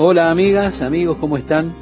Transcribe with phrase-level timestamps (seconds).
[0.00, 1.74] Hola amigas, amigos, ¿cómo están?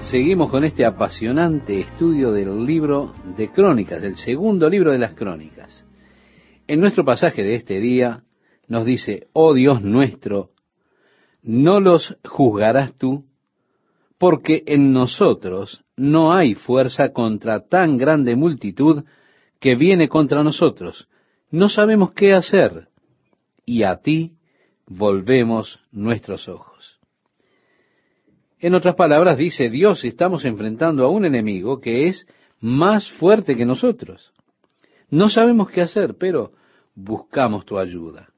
[0.00, 5.84] Seguimos con este apasionante estudio del libro de Crónicas, del segundo libro de las Crónicas.
[6.66, 8.24] En nuestro pasaje de este día
[8.66, 10.50] nos dice, oh Dios nuestro,
[11.40, 13.24] no los juzgarás tú,
[14.18, 19.04] porque en nosotros no hay fuerza contra tan grande multitud
[19.60, 21.08] que viene contra nosotros.
[21.52, 22.88] No sabemos qué hacer,
[23.64, 24.32] y a ti
[24.88, 26.77] volvemos nuestros ojos.
[28.60, 32.26] En otras palabras, dice Dios, estamos enfrentando a un enemigo que es
[32.60, 34.32] más fuerte que nosotros.
[35.10, 36.52] No sabemos qué hacer, pero
[36.94, 38.28] buscamos tu ayuda.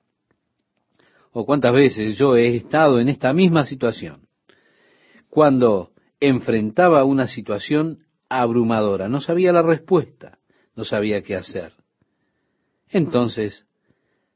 [1.33, 4.27] O cuántas veces yo he estado en esta misma situación,
[5.31, 10.39] cuando enfrentaba una situación abrumadora, no sabía la respuesta,
[10.77, 11.73] no sabía qué hacer.
[12.89, 13.65] Entonces,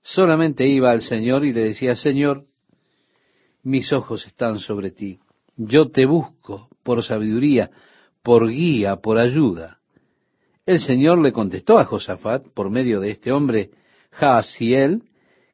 [0.02, 2.46] solamente iba al Señor y le decía, Señor,
[3.62, 5.18] mis ojos están sobre ti,
[5.56, 7.70] yo te busco por sabiduría,
[8.22, 9.80] por guía, por ayuda.
[10.66, 13.70] El Señor le contestó a Josafat por medio de este hombre,
[14.12, 15.02] Jaasiel,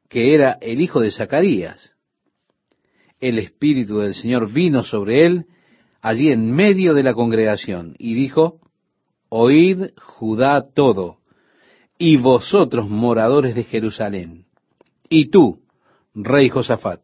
[0.07, 1.95] que era el hijo de Zacarías.
[3.19, 5.45] El Espíritu del Señor vino sobre él
[6.01, 8.59] allí en medio de la congregación y dijo,
[9.29, 11.17] Oíd Judá todo,
[11.97, 14.45] y vosotros moradores de Jerusalén,
[15.07, 15.61] y tú,
[16.13, 17.01] rey Josafat,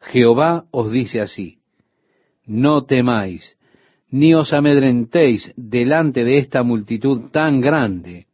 [0.00, 1.57] Jehová os dice así,
[2.48, 3.56] no temáis,
[4.10, 8.26] ni os amedrentéis delante de esta multitud tan grande,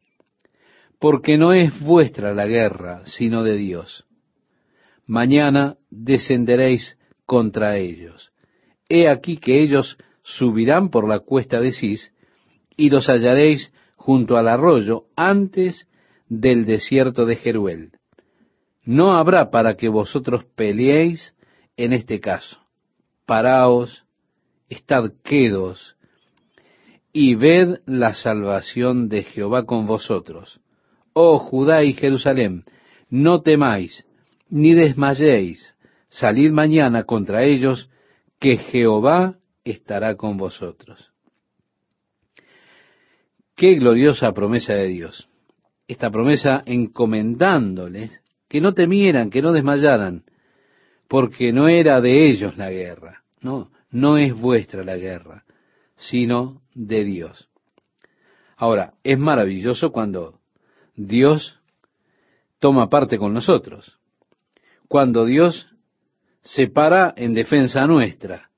[0.99, 4.07] porque no es vuestra la guerra, sino de Dios.
[5.07, 8.33] Mañana descenderéis contra ellos.
[8.89, 12.13] He aquí que ellos subirán por la cuesta de Cis,
[12.77, 15.89] y los hallaréis junto al arroyo antes
[16.29, 17.93] del desierto de Jeruel.
[18.85, 21.35] No habrá para que vosotros peleéis
[21.77, 22.64] en este caso.
[23.27, 24.05] Paraos,
[24.69, 25.97] estad quedos,
[27.13, 30.61] y ved la salvación de Jehová con vosotros
[31.15, 32.65] oh Judá y Jerusalén,
[33.09, 34.05] no temáis,
[34.51, 35.75] ni desmayéis,
[36.11, 37.89] salid mañana contra ellos,
[38.39, 41.13] que Jehová estará con vosotros.
[43.57, 45.29] Qué gloriosa promesa de Dios.
[45.87, 50.25] Esta promesa encomendándoles que no temieran, que no desmayaran,
[51.09, 55.45] porque no era de ellos la guerra, no, no es vuestra la guerra,
[55.97, 57.49] sino de Dios.
[58.57, 60.41] Ahora, es maravilloso cuando
[60.97, 61.61] Dios
[62.59, 63.99] toma parte con nosotros.
[64.89, 65.69] Cuando Dios
[66.43, 68.51] se para en defensa nuestra.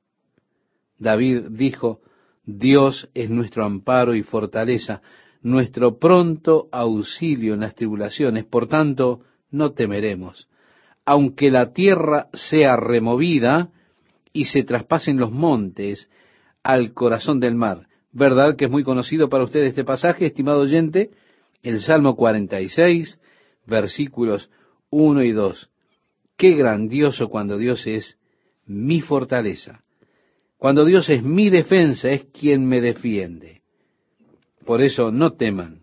[0.98, 2.00] David dijo,
[2.44, 5.02] Dios es nuestro amparo y fortaleza,
[5.42, 10.48] nuestro pronto auxilio en las tribulaciones, por tanto, no temeremos.
[11.06, 13.70] Aunque la tierra sea removida
[14.32, 16.10] y se traspasen los montes
[16.62, 17.86] al corazón del mar.
[18.12, 21.10] ¿Verdad que es muy conocido para ustedes este pasaje, estimado oyente?
[21.66, 23.18] el Salmo 46,
[23.66, 24.50] versículos
[24.90, 25.68] 1 y 2.
[26.36, 28.18] Qué grandioso cuando Dios es
[28.66, 29.82] mi fortaleza.
[30.58, 33.62] Cuando Dios es mi defensa, es quien me defiende.
[34.64, 35.82] Por eso no teman,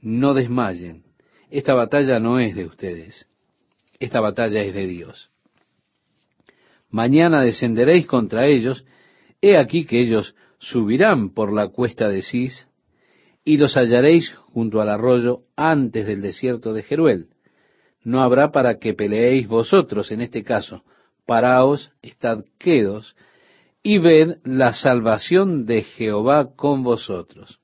[0.00, 1.04] no desmayen.
[1.50, 3.28] Esta batalla no es de ustedes.
[3.98, 5.30] Esta batalla es de Dios.
[6.90, 8.84] Mañana descenderéis contra ellos.
[9.40, 12.68] He aquí que ellos subirán por la cuesta de Cis
[13.44, 17.28] y los hallaréis junto al arroyo antes del desierto de Jeruel.
[18.02, 20.84] No habrá para que peleéis vosotros en este caso.
[21.26, 23.16] Paraos, estad quedos,
[23.82, 27.60] y ved la salvación de Jehová con vosotros.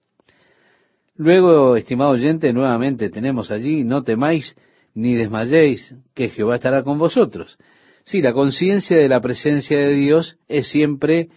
[1.17, 4.57] Luego, estimado oyente, nuevamente tenemos allí, no temáis
[4.95, 7.59] ni desmayéis, que Jehová estará con vosotros.
[8.05, 11.29] Sí, la conciencia de la presencia de Dios es siempre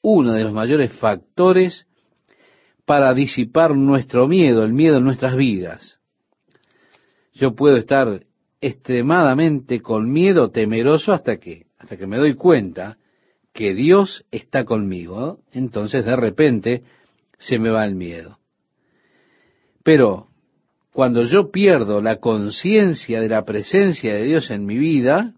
[0.00, 1.86] uno de los mayores factores
[2.84, 6.00] para disipar nuestro miedo, el miedo en nuestras vidas.
[7.32, 8.24] Yo puedo estar
[8.60, 12.98] extremadamente con miedo, temeroso, hasta que, hasta que me doy cuenta
[13.52, 15.40] que Dios está conmigo.
[15.52, 16.82] Entonces de repente
[17.38, 18.38] se me va el miedo.
[19.82, 20.28] Pero
[20.92, 25.34] cuando yo pierdo la conciencia de la presencia de Dios en mi vida,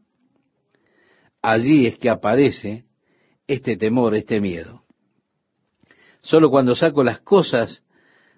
[1.41, 2.87] allí es que aparece
[3.47, 4.83] este temor, este miedo.
[6.23, 7.85] Solo cuando saco las cosas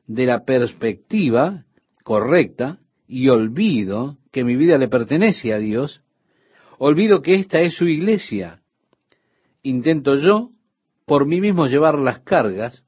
[0.07, 1.65] de la perspectiva
[2.05, 6.03] correcta y olvido que mi vida le pertenece a Dios,
[6.79, 8.61] olvido que esta es su iglesia.
[9.63, 10.51] Intento yo
[11.07, 12.85] por mí mismo llevar las cargas,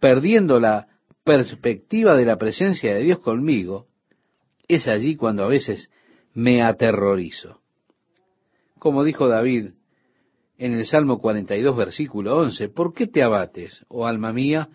[0.00, 0.88] perdiendo la
[1.24, 3.86] perspectiva de la presencia de Dios conmigo,
[4.68, 5.90] es allí cuando a veces
[6.34, 7.60] me aterrorizo.
[8.78, 9.70] Como dijo David,
[10.58, 14.68] en el Salmo 42, versículo 11, ¿por qué te abates, oh alma mía,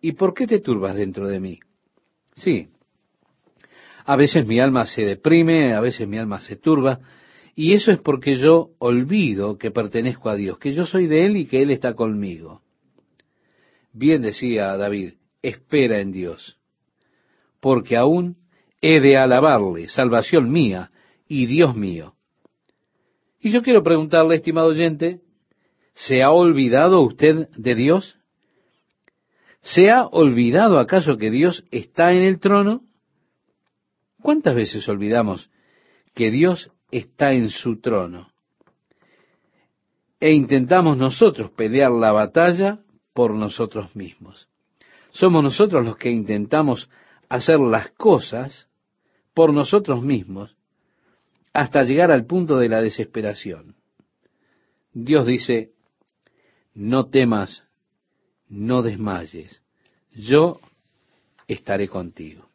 [0.00, 1.58] y por qué te turbas dentro de mí?
[2.34, 2.68] Sí,
[4.04, 7.00] a veces mi alma se deprime, a veces mi alma se turba,
[7.56, 11.36] y eso es porque yo olvido que pertenezco a Dios, que yo soy de Él
[11.36, 12.62] y que Él está conmigo.
[13.92, 16.58] Bien decía David, espera en Dios,
[17.60, 18.36] porque aún
[18.80, 20.90] he de alabarle, salvación mía
[21.28, 22.14] y Dios mío.
[23.40, 25.20] Y yo quiero preguntarle, estimado oyente,
[25.92, 28.18] ¿se ha olvidado usted de Dios?
[29.60, 32.82] ¿Se ha olvidado acaso que Dios está en el trono?
[34.22, 35.50] ¿Cuántas veces olvidamos
[36.14, 38.32] que Dios está en su trono?
[40.20, 42.80] E intentamos nosotros pelear la batalla
[43.12, 44.48] por nosotros mismos.
[45.14, 46.90] Somos nosotros los que intentamos
[47.28, 48.68] hacer las cosas
[49.32, 50.56] por nosotros mismos
[51.52, 53.76] hasta llegar al punto de la desesperación.
[54.92, 55.70] Dios dice,
[56.74, 57.62] no temas,
[58.48, 59.62] no desmayes,
[60.12, 60.58] yo
[61.46, 62.48] estaré contigo.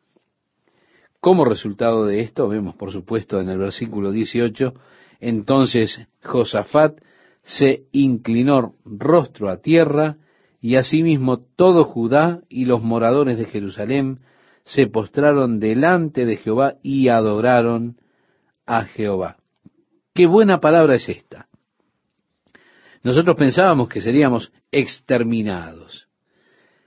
[1.22, 4.74] Como resultado de esto, vemos por supuesto en el versículo 18,
[5.22, 7.00] entonces Josafat
[7.42, 10.18] se inclinó rostro a tierra,
[10.62, 14.20] y asimismo todo Judá y los moradores de Jerusalén
[14.64, 17.98] se postraron delante de Jehová y adoraron
[18.66, 19.38] a Jehová.
[20.14, 21.48] Qué buena palabra es esta.
[23.04, 26.08] Nosotros pensábamos que seríamos exterminados.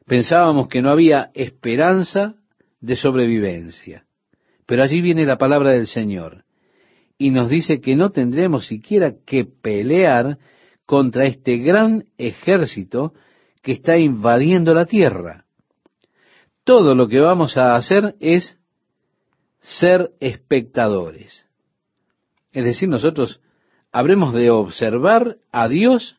[0.07, 2.35] Pensábamos que no había esperanza
[2.81, 4.05] de sobrevivencia.
[4.67, 6.45] Pero allí viene la palabra del Señor
[7.19, 10.39] y nos dice que no tendremos siquiera que pelear
[10.87, 13.15] contra este gran ejército
[13.63, 15.45] que está invadiendo la tierra.
[16.65, 18.59] Todo lo que vamos a hacer es
[19.61, 21.47] ser espectadores.
[22.53, 23.41] Es decir, nosotros
[23.93, 26.17] habremos de observar a Dios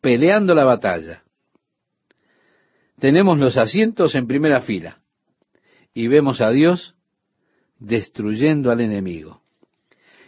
[0.00, 1.22] peleando la batalla.
[2.98, 5.00] Tenemos los asientos en primera fila
[5.94, 6.94] y vemos a Dios
[7.78, 9.42] destruyendo al enemigo.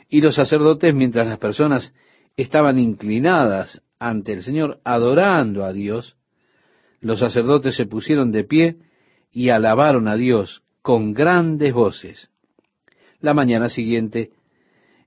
[0.08, 1.92] Y los sacerdotes, mientras las personas
[2.36, 6.16] estaban inclinadas ante el Señor, adorando a Dios,
[7.02, 8.76] los sacerdotes se pusieron de pie
[9.32, 12.30] y alabaron a Dios con grandes voces.
[13.20, 14.30] La mañana siguiente,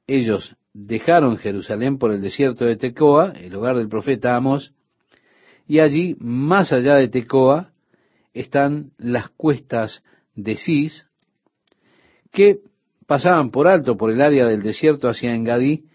[0.05, 4.73] ellos dejaron Jerusalén por el desierto de Tecoa, el hogar del profeta Amos,
[5.67, 7.71] y allí, más allá de Tecoa,
[8.33, 10.03] están las cuestas
[10.35, 11.07] de Cis,
[12.31, 12.59] que
[13.07, 15.85] pasaban por alto por el área del desierto hacia Engadí,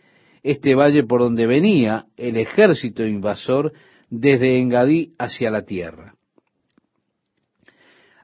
[0.43, 3.75] este valle por donde venía el ejército invasor
[4.11, 6.15] desde Engadí hacia la tierra.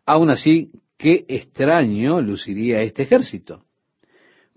[0.05, 3.65] Aún así, qué extraño luciría este ejército,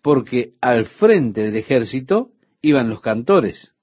[0.02, 2.31] porque al frente del ejército
[2.62, 3.74] iban los cantores.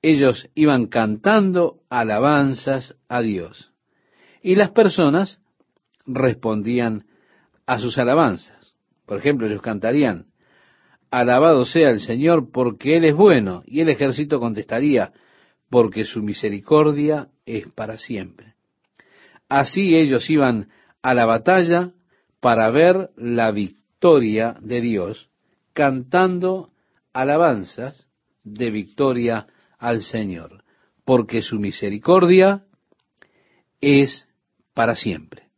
[0.00, 3.72] Ellos iban cantando alabanzas a Dios.
[4.42, 5.40] Y las personas
[6.06, 7.06] respondían
[7.66, 8.74] a sus alabanzas.
[9.04, 10.28] Por ejemplo, ellos cantarían,
[11.10, 13.62] Alabado sea el Señor porque Él es bueno.
[13.66, 15.12] Y el ejército contestaría,
[15.70, 18.54] porque su misericordia es para siempre.
[19.48, 20.68] Así ellos iban
[21.02, 21.92] a la batalla
[22.40, 25.30] para ver la victoria de Dios,
[25.72, 26.70] cantando
[27.12, 28.06] alabanzas
[28.44, 29.46] de victoria
[29.78, 30.64] al Señor,
[31.04, 32.64] porque su misericordia
[33.80, 34.26] es
[34.74, 35.48] para siempre.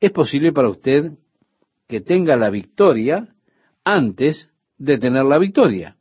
[0.00, 1.12] Es posible para usted
[1.86, 3.34] que tenga la victoria
[3.84, 4.48] antes
[4.78, 5.96] de tener la victoria.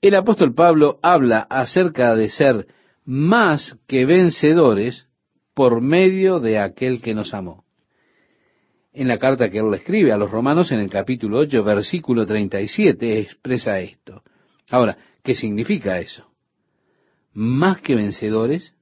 [0.00, 2.66] El apóstol Pablo habla acerca de ser
[3.04, 5.06] más que vencedores
[5.54, 7.64] por medio de aquel que nos amó.
[8.92, 12.26] En la carta que él le escribe a los romanos en el capítulo 8, versículo
[12.26, 14.22] 37, expresa esto.
[14.70, 16.26] Ahora, ¿qué significa eso?
[17.34, 18.74] Más que vencedores,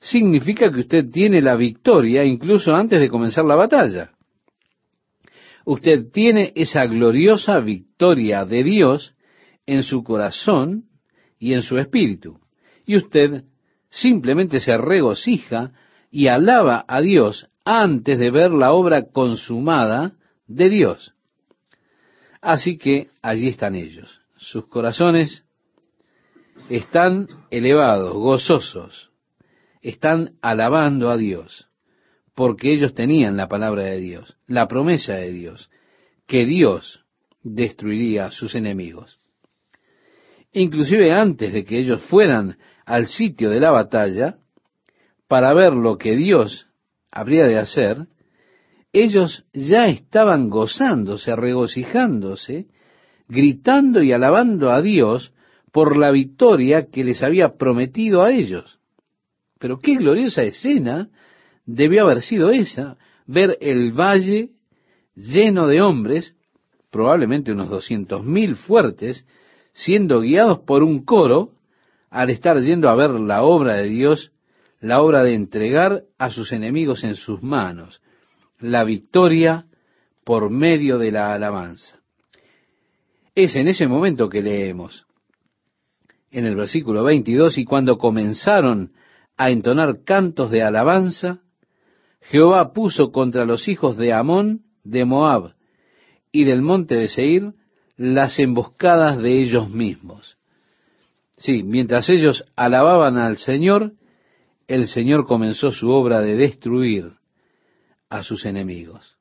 [0.00, 4.12] significa que usted tiene la victoria incluso antes de comenzar la batalla
[5.64, 9.14] usted tiene esa gloriosa victoria de Dios
[9.70, 10.86] en su corazón
[11.38, 12.40] y en su espíritu.
[12.84, 13.44] Y usted
[13.88, 15.72] simplemente se regocija
[16.10, 20.16] y alaba a Dios antes de ver la obra consumada
[20.48, 21.14] de Dios.
[22.40, 24.20] Así que allí están ellos.
[24.36, 25.44] Sus corazones
[26.68, 29.10] están elevados, gozosos,
[29.82, 31.68] están alabando a Dios
[32.34, 35.70] porque ellos tenían la palabra de Dios, la promesa de Dios,
[36.26, 37.04] que Dios
[37.42, 39.19] destruiría a sus enemigos.
[40.52, 44.38] Inclusive antes de que ellos fueran al sitio de la batalla,
[45.28, 46.66] para ver lo que Dios
[47.10, 48.08] habría de hacer,
[48.92, 52.66] ellos ya estaban gozándose, regocijándose,
[53.28, 55.32] gritando y alabando a Dios
[55.72, 58.80] por la victoria que les había prometido a ellos.
[59.60, 61.08] Pero qué gloriosa escena
[61.64, 64.50] debió haber sido esa, ver el valle
[65.14, 66.34] lleno de hombres,
[66.90, 69.24] probablemente unos doscientos mil fuertes,
[69.72, 71.52] siendo guiados por un coro
[72.10, 74.32] al estar yendo a ver la obra de Dios,
[74.80, 78.02] la obra de entregar a sus enemigos en sus manos,
[78.58, 79.66] la victoria
[80.24, 82.00] por medio de la alabanza.
[83.34, 85.06] Es en ese momento que leemos,
[86.30, 88.92] en el versículo 22, y cuando comenzaron
[89.36, 91.40] a entonar cantos de alabanza,
[92.22, 95.54] Jehová puso contra los hijos de Amón, de Moab
[96.32, 97.54] y del monte de Seir
[98.00, 100.38] las emboscadas de ellos mismos.
[101.36, 103.92] Sí, mientras ellos alababan al Señor,
[104.68, 107.12] el Señor comenzó su obra de destruir
[108.08, 109.18] a sus enemigos.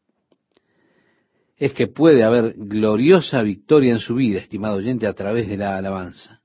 [1.58, 5.76] Es que puede haber gloriosa victoria en su vida, estimado oyente, a través de la
[5.76, 6.40] alabanza.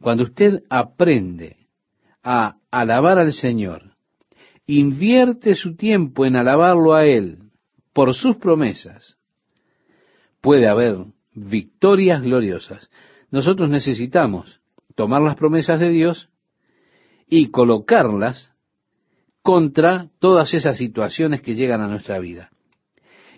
[0.00, 1.66] Cuando usted aprende
[2.22, 3.92] a alabar al Señor,
[4.66, 7.40] invierte su tiempo en alabarlo a Él
[7.92, 9.18] por sus promesas,
[10.40, 11.04] puede haber
[11.38, 12.90] victorias gloriosas.
[13.30, 14.60] Nosotros necesitamos
[14.94, 16.28] tomar las promesas de Dios
[17.28, 18.52] y colocarlas
[19.42, 22.50] contra todas esas situaciones que llegan a nuestra vida.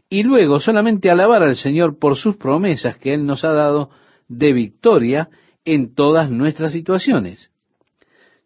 [0.09, 3.91] Y luego solamente alabar al Señor por sus promesas que Él nos ha dado
[4.27, 5.29] de victoria
[5.65, 7.51] en todas nuestras situaciones.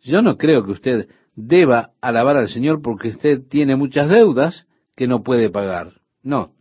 [0.02, 5.06] Yo no creo que usted deba alabar al Señor porque usted tiene muchas deudas que
[5.06, 6.00] no puede pagar.
[6.22, 6.52] No.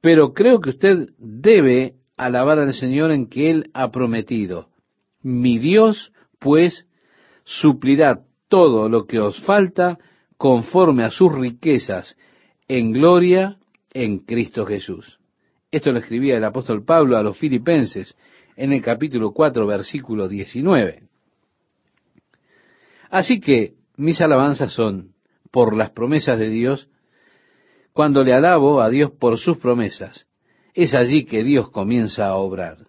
[0.00, 4.68] Pero creo que usted debe alabar al Señor en que Él ha prometido.
[5.22, 6.86] Mi Dios, pues,
[7.44, 9.98] suplirá todo lo que os falta
[10.36, 12.18] conforme a sus riquezas
[12.68, 13.58] en gloria
[13.92, 15.18] en Cristo Jesús.
[15.70, 18.16] Esto lo escribía el apóstol Pablo a los filipenses
[18.56, 21.02] en el capítulo 4, versículo 19.
[23.10, 25.12] Así que mis alabanzas son
[25.50, 26.88] por las promesas de Dios,
[27.92, 30.26] cuando le alabo a Dios por sus promesas,
[30.76, 32.86] es allí que Dios comienza a obrar.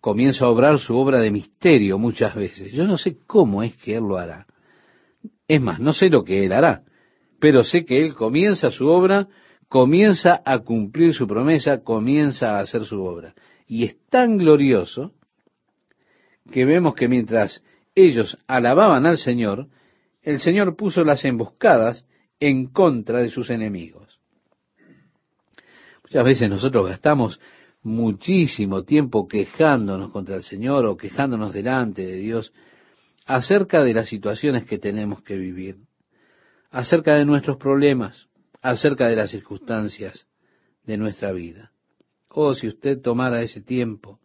[0.00, 2.72] Comienza a obrar su obra de misterio muchas veces.
[2.72, 4.46] Yo no sé cómo es que Él lo hará.
[5.46, 6.82] Es más, no sé lo que Él hará,
[7.38, 9.28] pero sé que Él comienza su obra,
[9.68, 13.32] comienza a cumplir su promesa, comienza a hacer su obra.
[13.68, 15.12] Y es tan glorioso
[16.50, 17.62] que vemos que mientras
[17.94, 19.68] ellos alababan al Señor,
[20.22, 22.04] el Señor puso las emboscadas
[22.40, 24.05] en contra de sus enemigos.
[26.06, 27.40] Muchas veces nosotros gastamos
[27.82, 32.52] muchísimo tiempo quejándonos contra el Señor o quejándonos delante de Dios
[33.26, 35.78] acerca de las situaciones que tenemos que vivir,
[36.70, 38.28] acerca de nuestros problemas,
[38.62, 40.28] acerca de las circunstancias
[40.84, 41.72] de nuestra vida.
[42.28, 44.20] Oh, si usted tomara ese tiempo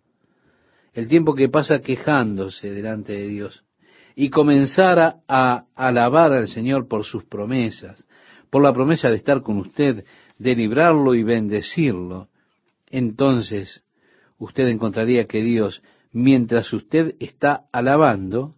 [0.93, 3.63] el tiempo que pasa quejándose delante de Dios
[4.13, 8.05] y comenzara a alabar al Señor por sus promesas,
[8.51, 10.03] por la promesa de estar con usted,
[10.41, 12.29] de librarlo y bendecirlo,
[12.89, 13.83] entonces
[14.39, 18.55] usted encontraría que Dios, mientras usted está alabando,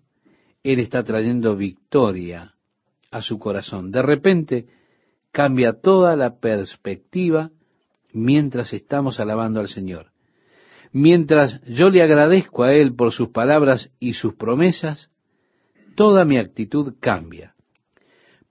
[0.63, 2.53] Él está trayendo victoria
[3.11, 3.91] a su corazón.
[3.91, 4.67] De repente
[5.33, 7.51] cambia toda la perspectiva
[8.13, 10.11] mientras estamos alabando al Señor.
[10.93, 15.09] Mientras yo le agradezco a Él por sus palabras y sus promesas,
[15.95, 17.52] toda mi actitud cambia.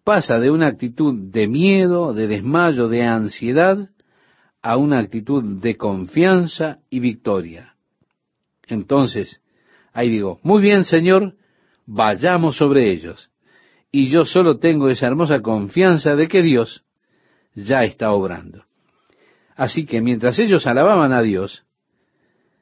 [0.05, 3.89] Pasa de una actitud de miedo, de desmayo, de ansiedad,
[4.63, 7.75] a una actitud de confianza y victoria.
[8.67, 9.41] Entonces,
[9.93, 11.35] ahí digo, muy bien Señor,
[11.87, 13.31] vayamos sobre ellos.
[13.91, 16.85] Y yo solo tengo esa hermosa confianza de que Dios
[17.55, 18.65] ya está obrando.
[19.55, 21.65] Así que mientras ellos alababan a Dios,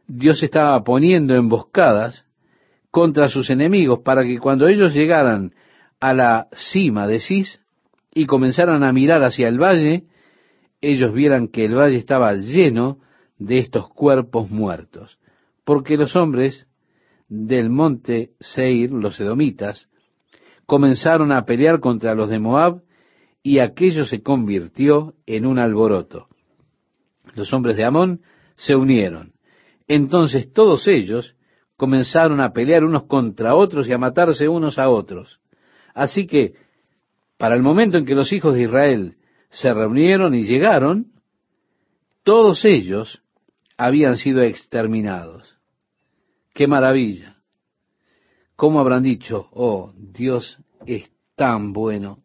[0.08, 2.26] Dios estaba poniendo emboscadas
[2.90, 5.54] contra sus enemigos para que cuando ellos llegaran
[6.00, 7.60] a la cima de Cis
[8.12, 10.04] y comenzaran a mirar hacia el valle,
[10.80, 12.98] ellos vieran que el valle estaba lleno
[13.38, 15.18] de estos cuerpos muertos,
[15.64, 16.66] porque los hombres
[17.28, 19.88] del monte Seir, los edomitas,
[20.66, 22.82] comenzaron a pelear contra los de Moab
[23.42, 26.28] y aquello se convirtió en un alboroto.
[27.34, 28.22] Los hombres de Amón
[28.56, 29.32] se unieron
[29.90, 31.34] entonces todos ellos
[31.76, 35.40] comenzaron a pelear unos contra otros y a matarse unos a otros.
[35.94, 36.54] Así que,
[37.38, 39.16] para el momento en que los hijos de Israel
[39.50, 41.06] se reunieron y llegaron,
[42.22, 43.22] todos ellos
[43.76, 45.56] habían sido exterminados.
[46.52, 47.36] ¡Qué maravilla!
[48.56, 52.18] ¿Cómo habrán dicho, oh, Dios es tan bueno?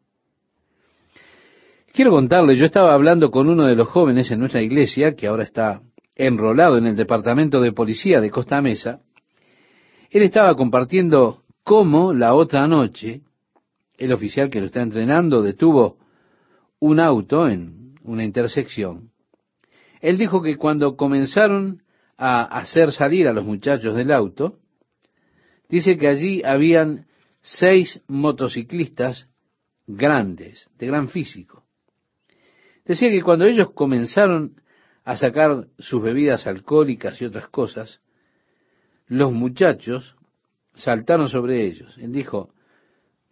[1.94, 5.44] Quiero contarle, yo estaba hablando con uno de los jóvenes en nuestra iglesia, que ahora
[5.44, 5.82] está
[6.14, 9.00] enrolado en el departamento de policía de Costa Mesa,
[10.10, 13.22] Él estaba compartiendo cómo la otra noche
[13.98, 15.98] el oficial que lo está entrenando detuvo
[16.80, 19.12] un auto en una intersección.
[20.02, 21.84] Él dijo que cuando comenzaron
[22.18, 24.60] a hacer salir a los muchachos del auto,
[25.70, 27.08] dice que allí habían
[27.42, 29.28] seis motociclistas
[29.88, 31.64] grandes, de gran físico.
[32.86, 34.62] Decía que cuando ellos comenzaron
[35.04, 38.02] a sacar sus bebidas alcohólicas y otras cosas,
[39.08, 40.16] los muchachos
[40.74, 41.96] saltaron sobre ellos.
[41.98, 42.55] Él dijo,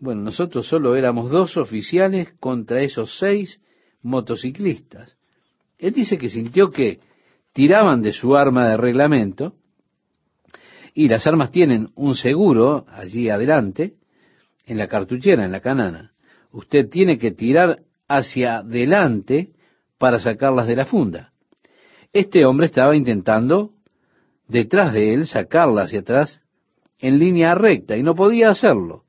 [0.03, 3.61] bueno, nosotros solo éramos dos oficiales contra esos seis
[4.01, 5.15] motociclistas.
[5.77, 6.99] Él dice que sintió que
[7.53, 9.53] tiraban de su arma de reglamento,
[10.93, 13.93] y las armas tienen un seguro allí adelante,
[14.65, 16.11] en la cartuchera, en la canana.
[16.51, 17.79] Usted tiene que tirar
[18.09, 19.51] hacia adelante
[19.97, 21.31] para sacarlas de la funda.
[22.11, 23.71] Este hombre estaba intentando
[24.49, 26.43] detrás de él sacarla hacia atrás
[26.99, 29.02] en línea recta y no podía hacerlo.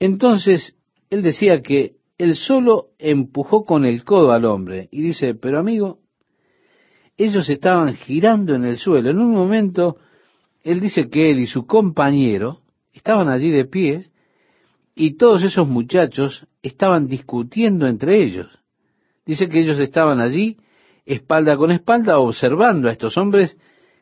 [0.00, 0.76] Entonces
[1.10, 6.00] él decía que él solo empujó con el codo al hombre y dice, pero amigo,
[7.16, 9.10] ellos estaban girando en el suelo.
[9.10, 9.98] En un momento,
[10.62, 12.60] él dice que él y su compañero
[12.92, 14.06] estaban allí de pie
[14.94, 18.48] y todos esos muchachos estaban discutiendo entre ellos.
[19.26, 20.56] Dice que ellos estaban allí,
[21.04, 23.56] espalda con espalda, observando a estos hombres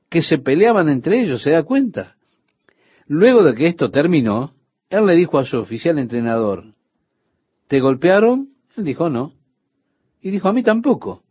[0.08, 2.16] que se peleaban entre ellos, ¿se da cuenta?
[3.06, 4.54] Luego de que esto terminó,
[4.90, 6.64] él le dijo a su oficial entrenador,
[7.66, 8.50] ¿te golpearon?
[8.76, 9.34] Él dijo, no.
[10.20, 11.22] Y dijo, a mí tampoco.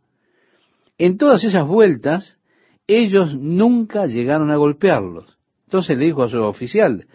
[0.96, 2.38] En todas esas vueltas,
[2.86, 5.36] ellos nunca llegaron a golpearlos.
[5.66, 7.06] Entonces le dijo a su oficial,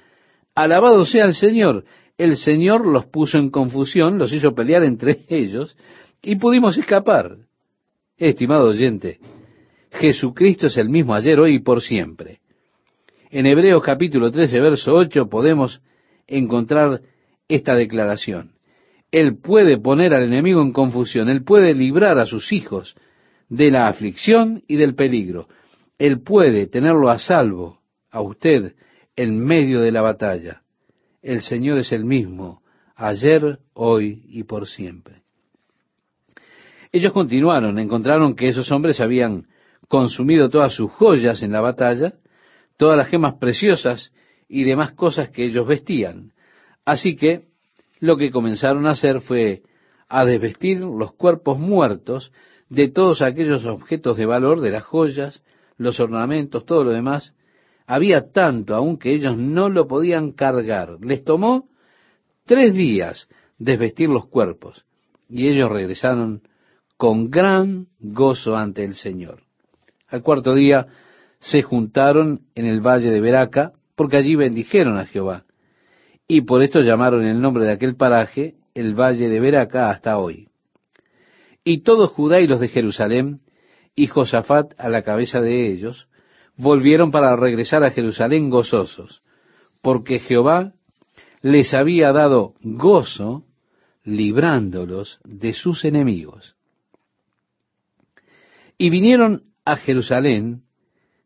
[0.53, 1.85] alabado sea el Señor,
[2.17, 5.75] el Señor los puso en confusión, los hizo pelear entre ellos
[6.21, 7.37] y pudimos escapar.
[8.17, 9.19] Estimado oyente,
[9.91, 12.39] Jesucristo es el mismo ayer, hoy y por siempre.
[13.31, 15.81] En Hebreos capítulo 13, verso 8 podemos
[16.27, 17.01] encontrar
[17.47, 18.53] esta declaración.
[19.11, 22.95] Él puede poner al enemigo en confusión, Él puede librar a sus hijos
[23.49, 25.47] de la aflicción y del peligro.
[25.99, 28.73] Él puede tenerlo a salvo, a usted,
[29.15, 30.63] en medio de la batalla
[31.23, 32.61] el Señor es el mismo,
[32.95, 35.23] ayer, hoy y por siempre.
[36.91, 39.47] Ellos continuaron, encontraron que esos hombres habían
[39.87, 42.13] consumido todas sus joyas en la batalla,
[42.77, 44.11] todas las gemas preciosas
[44.47, 46.33] y demás cosas que ellos vestían.
[46.85, 47.45] Así que
[47.99, 49.63] lo que comenzaron a hacer fue
[50.09, 52.31] a desvestir los cuerpos muertos
[52.69, 55.41] de todos aquellos objetos de valor, de las joyas,
[55.77, 57.35] los ornamentos, todo lo demás,
[57.85, 60.97] había tanto aún que ellos no lo podían cargar.
[61.01, 61.67] Les tomó
[62.45, 63.27] tres días
[63.57, 64.85] desvestir los cuerpos
[65.29, 66.41] y ellos regresaron
[66.97, 69.43] con gran gozo ante el Señor.
[70.07, 70.87] Al cuarto día
[71.39, 75.45] se juntaron en el valle de Beraca porque allí bendijeron a Jehová
[76.27, 80.49] y por esto llamaron el nombre de aquel paraje el valle de Beraca hasta hoy.
[81.63, 83.41] Y todos Judá y los de Jerusalén
[83.95, 86.07] y Josafat a la cabeza de ellos,
[86.57, 89.21] volvieron para regresar a Jerusalén gozosos,
[89.81, 90.73] porque Jehová
[91.41, 93.43] les había dado gozo
[94.03, 96.55] librándolos de sus enemigos.
[98.77, 100.63] Y vinieron a Jerusalén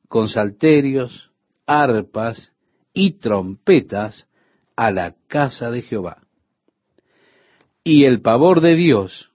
[0.10, 1.32] con salterios,
[1.65, 2.53] arpas
[2.97, 4.27] y trompetas
[4.75, 6.23] a la casa de Jehová.
[7.83, 9.29] Y el pavor de Dios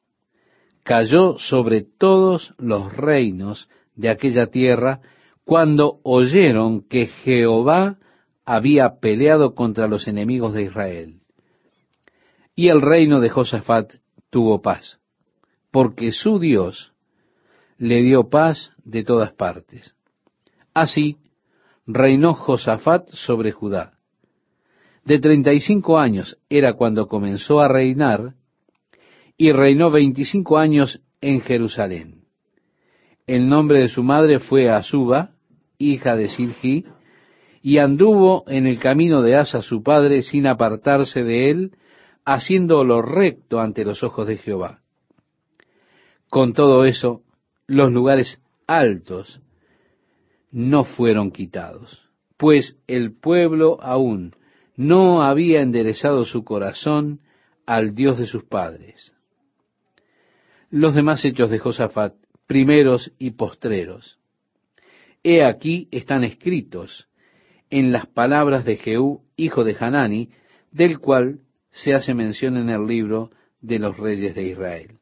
[0.83, 5.01] cayó sobre todos los reinos de aquella tierra,
[5.45, 7.99] cuando oyeron que Jehová
[8.45, 11.21] había peleado contra los enemigos de Israel.
[12.57, 13.93] Y el reino de Josafat
[14.29, 14.99] tuvo paz,
[15.71, 16.93] porque su Dios
[17.79, 19.95] le dio paz de todas partes.
[20.75, 21.19] Así
[21.87, 23.95] reinó Josafat sobre Judá.
[25.05, 28.35] De treinta y cinco años era cuando comenzó a reinar,
[29.37, 32.23] y reinó veinticinco años en Jerusalén.
[33.27, 35.31] El nombre de su madre fue Azuba,
[35.79, 36.85] hija de Silgi,
[37.63, 41.73] y anduvo en el camino de Asa su padre sin apartarse de él,
[42.25, 44.81] haciendo lo recto ante los ojos de Jehová.
[46.29, 47.23] Con todo eso,
[47.67, 49.41] los lugares altos
[50.53, 54.37] no fueron quitados, pues el pueblo aún
[54.77, 57.21] no había enderezado su corazón
[57.67, 59.15] al Dios de sus padres.
[60.71, 62.15] Los demás hechos de Josafat
[62.47, 64.19] primeros y postreros.
[65.23, 67.09] He aquí están escritos
[67.71, 70.29] en las palabras de Jehú, hijo de Hanani,
[70.71, 73.31] del cual se hace mención en el libro
[73.63, 74.99] de los reyes de Israel.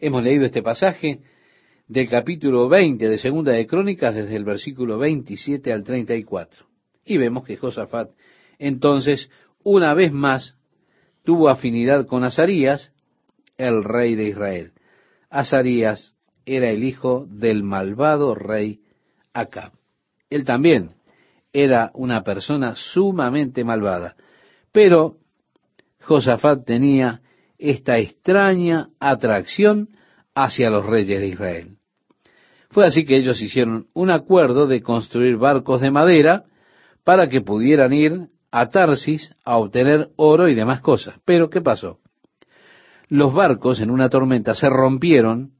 [0.00, 1.20] Hemos leído este pasaje
[1.88, 6.66] del capítulo 20 de Segunda de Crónicas desde el versículo 27 al 34.
[7.04, 8.10] Y vemos que Josafat
[8.62, 9.28] entonces,
[9.64, 10.54] una vez más,
[11.24, 12.92] tuvo afinidad con Azarías,
[13.58, 14.70] el rey de Israel.
[15.30, 16.14] Azarías
[16.46, 18.82] era el hijo del malvado rey
[19.32, 19.72] Acab.
[20.30, 20.90] Él también
[21.52, 24.14] era una persona sumamente malvada.
[24.70, 25.16] Pero
[26.02, 27.20] Josafat tenía
[27.58, 29.88] esta extraña atracción
[30.34, 31.76] hacia los reyes de Israel.
[32.70, 36.44] Fue así que ellos hicieron un acuerdo de construir barcos de madera
[37.04, 41.16] para que pudieran ir a Tarsis a obtener oro y demás cosas.
[41.24, 41.98] Pero, ¿qué pasó?
[43.08, 45.52] Los barcos en una tormenta se rompieron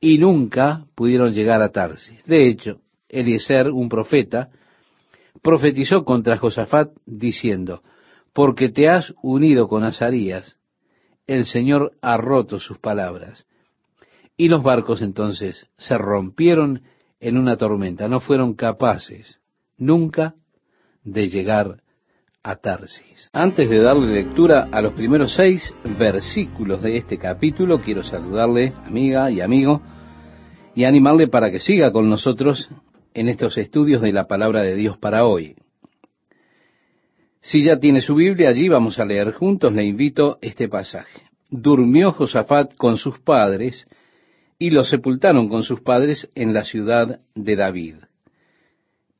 [0.00, 2.24] y nunca pudieron llegar a Tarsis.
[2.24, 4.50] De hecho, Eliezer, un profeta,
[5.42, 7.82] profetizó contra Josafat diciendo,
[8.32, 10.56] porque te has unido con Azarías,
[11.26, 13.46] el Señor ha roto sus palabras.
[14.36, 16.82] Y los barcos entonces se rompieron
[17.20, 19.40] en una tormenta, no fueron capaces
[19.78, 20.34] nunca
[21.04, 21.82] de llegar
[22.42, 23.28] a Tarsis.
[23.32, 29.30] Antes de darle lectura a los primeros seis versículos de este capítulo, quiero saludarle, amiga
[29.30, 29.82] y amigo,
[30.74, 32.68] y animarle para que siga con nosotros
[33.14, 35.56] en estos estudios de la palabra de Dios para hoy.
[37.40, 41.22] Si ya tiene su Biblia allí, vamos a leer juntos, le invito este pasaje.
[41.50, 43.86] Durmió Josafat con sus padres
[44.58, 47.96] y lo sepultaron con sus padres en la ciudad de David.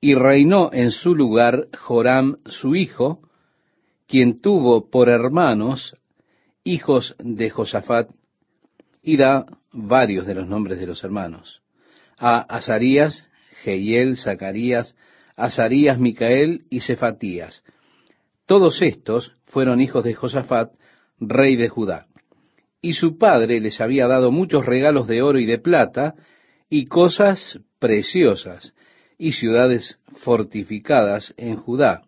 [0.00, 3.20] Y reinó en su lugar Joram su hijo,
[4.06, 5.96] quien tuvo por hermanos
[6.64, 8.10] hijos de Josafat,
[9.02, 11.62] y da varios de los nombres de los hermanos.
[12.18, 13.24] A Azarías,
[13.62, 14.94] Jehiel, Zacarías,
[15.36, 17.62] Azarías, Micael y Cefatías.
[18.46, 20.72] Todos estos fueron hijos de Josafat,
[21.20, 22.06] rey de Judá.
[22.86, 26.14] Y su padre les había dado muchos regalos de oro y de plata,
[26.70, 28.74] y cosas preciosas,
[29.18, 32.02] y ciudades fortificadas en Judá.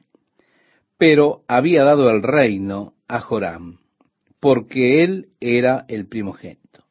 [0.96, 3.78] Pero había dado el reino a Joram,
[4.38, 6.84] porque él era el primogénito.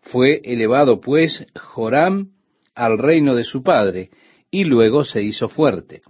[0.00, 2.30] Fue elevado pues Joram
[2.74, 4.08] al reino de su padre,
[4.50, 6.00] y luego se hizo fuerte.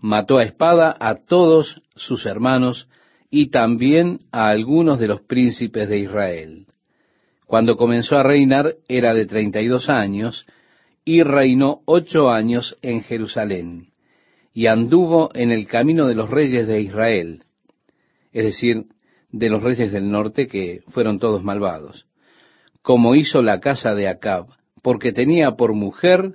[0.00, 2.88] Mató a espada a todos sus hermanos
[3.30, 6.66] y también a algunos de los príncipes de Israel.
[7.46, 10.46] Cuando comenzó a reinar era de treinta y dos años,
[11.04, 13.88] y reinó ocho años en Jerusalén,
[14.52, 17.44] y anduvo en el camino de los reyes de Israel,
[18.32, 18.84] es decir,
[19.30, 22.06] de los reyes del norte que fueron todos malvados,
[22.82, 24.46] como hizo la casa de Acab,
[24.82, 26.34] porque tenía por mujer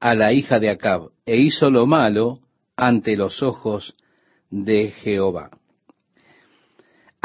[0.00, 2.40] a la hija de Acab, e hizo lo malo
[2.76, 3.94] ante los ojos
[4.50, 5.50] de Jehová.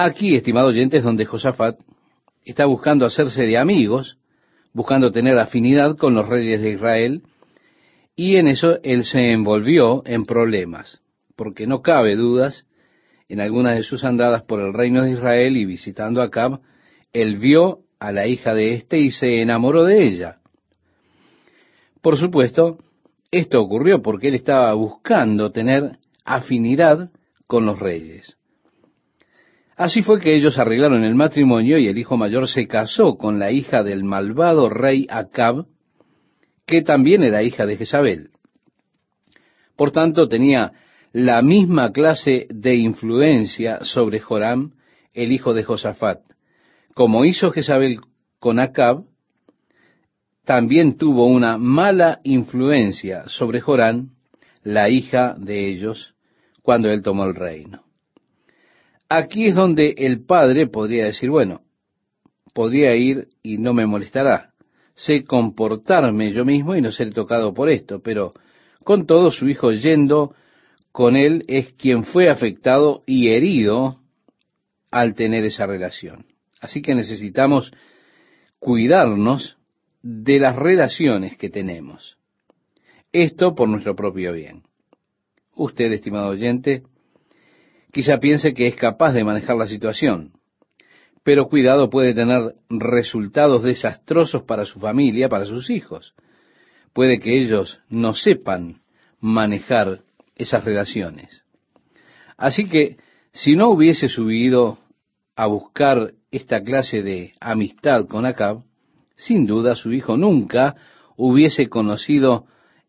[0.01, 1.77] Aquí, estimado oyente, es donde Josafat
[2.45, 4.17] está buscando hacerse de amigos,
[4.71, 7.23] buscando tener afinidad con los reyes de Israel,
[8.15, 11.01] y en eso él se envolvió en problemas,
[11.35, 12.65] porque no cabe dudas,
[13.27, 16.61] en algunas de sus andadas por el reino de Israel y visitando a Acab,
[17.11, 20.37] él vio a la hija de éste y se enamoró de ella.
[22.01, 22.77] Por supuesto,
[23.31, 27.11] esto ocurrió porque él estaba buscando tener afinidad
[27.47, 28.38] con los reyes.
[29.79, 33.53] Así fue que ellos arreglaron el matrimonio y el hijo mayor se casó con la
[33.53, 35.67] hija del malvado rey Acab,
[36.65, 38.31] que también era hija de Jezabel.
[39.77, 40.73] Por tanto, tenía
[41.13, 44.73] la misma clase de influencia sobre Joram,
[45.13, 46.19] el hijo de Josafat.
[46.93, 48.01] Como hizo Jezabel
[48.37, 49.05] con Acab,
[50.43, 54.09] también tuvo una mala influencia sobre Jorán,
[54.61, 56.15] la hija de ellos,
[56.63, 57.88] cuando él tomó el reino.
[59.09, 61.61] Aquí es donde el padre podría decir, bueno,
[62.53, 64.53] podría ir y no me molestará.
[64.93, 68.33] Sé comportarme yo mismo y no ser tocado por esto, pero
[68.83, 70.35] con todo su hijo yendo
[70.91, 73.99] con él es quien fue afectado y herido
[74.91, 76.25] al tener esa relación.
[76.59, 77.71] Así que necesitamos
[78.59, 79.57] cuidarnos
[80.01, 82.17] de las relaciones que tenemos.
[83.11, 84.63] Esto por nuestro propio bien.
[85.55, 86.83] Usted, estimado oyente,
[87.91, 90.33] quizá piense que es capaz de manejar la situación,
[91.23, 96.13] pero cuidado puede tener resultados desastrosos para su familia, para sus hijos.
[96.93, 98.81] Puede que ellos no sepan
[99.19, 100.01] manejar
[100.35, 101.43] esas relaciones.
[102.37, 102.97] Así que
[103.33, 104.79] si no hubiese subido
[105.35, 108.63] a buscar esta clase de amistad con Acab,
[109.15, 110.75] sin duda su hijo nunca
[111.17, 112.45] hubiese conocido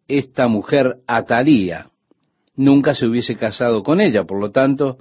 [0.06, 1.89] esta mujer Atalía,
[2.60, 4.98] nunca se hubiese casado con ella, por lo tanto,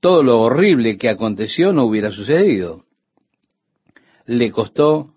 [0.00, 2.84] todo lo horrible que aconteció no hubiera sucedido.
[4.26, 5.14] Le costó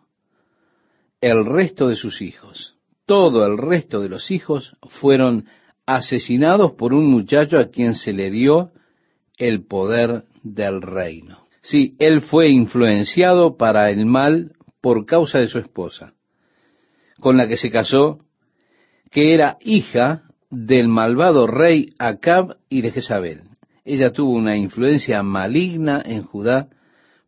[1.21, 2.75] el resto de sus hijos.
[3.07, 5.45] Todo el resto de los hijos fueron
[5.88, 8.71] asesinados por un muchacho a quien se le dio
[9.38, 11.47] el poder del reino.
[11.62, 16.13] Sí, él fue influenciado para el mal por causa de su esposa,
[17.19, 18.19] con la que se casó,
[19.09, 23.41] que era hija del malvado rey Acab y de Jezabel.
[23.85, 26.69] Ella tuvo una influencia maligna en Judá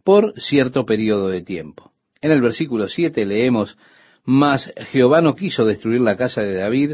[0.03, 1.91] por cierto periodo de tiempo.
[2.21, 3.77] En el versículo 7 leemos,
[4.23, 6.93] Mas Jehová no quiso destruir la casa de David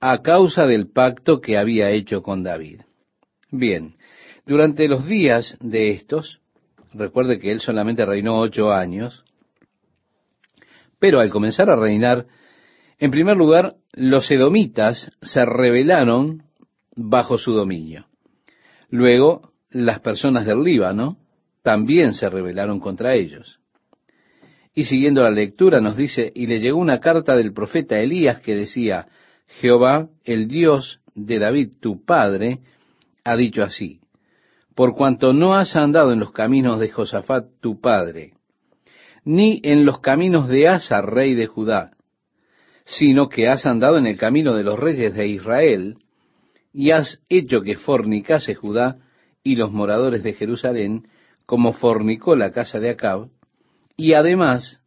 [0.00, 2.82] a causa del pacto que había hecho con David.
[3.50, 3.96] Bien,
[4.46, 6.40] durante los días de estos,
[6.92, 9.24] recuerde que él solamente reinó ocho años,
[10.98, 12.26] pero al comenzar a reinar,
[12.98, 16.42] en primer lugar, los edomitas se rebelaron
[16.96, 18.06] bajo su dominio.
[18.90, 21.18] Luego, las personas del Líbano
[21.62, 23.60] también se rebelaron contra ellos.
[24.74, 28.54] Y siguiendo la lectura nos dice, y le llegó una carta del profeta Elías que
[28.54, 29.08] decía,
[29.46, 32.60] Jehová, el Dios de David, tu padre,
[33.24, 34.00] ha dicho así,
[34.74, 38.34] por cuanto no has andado en los caminos de Josafat, tu padre,
[39.24, 41.97] ni en los caminos de Asa, rey de Judá,
[42.88, 45.98] sino que has andado en el camino de los reyes de Israel,
[46.72, 48.96] y has hecho que fornicase Judá
[49.42, 51.06] y los moradores de Jerusalén,
[51.44, 53.28] como fornicó la casa de Acab,
[53.96, 54.80] y además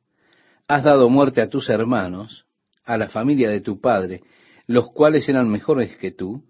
[0.67, 2.45] has dado muerte a tus hermanos,
[2.83, 4.21] a la familia de tu padre,
[4.65, 6.43] los cuales eran mejores que tú,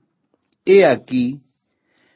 [0.64, 1.42] he aquí,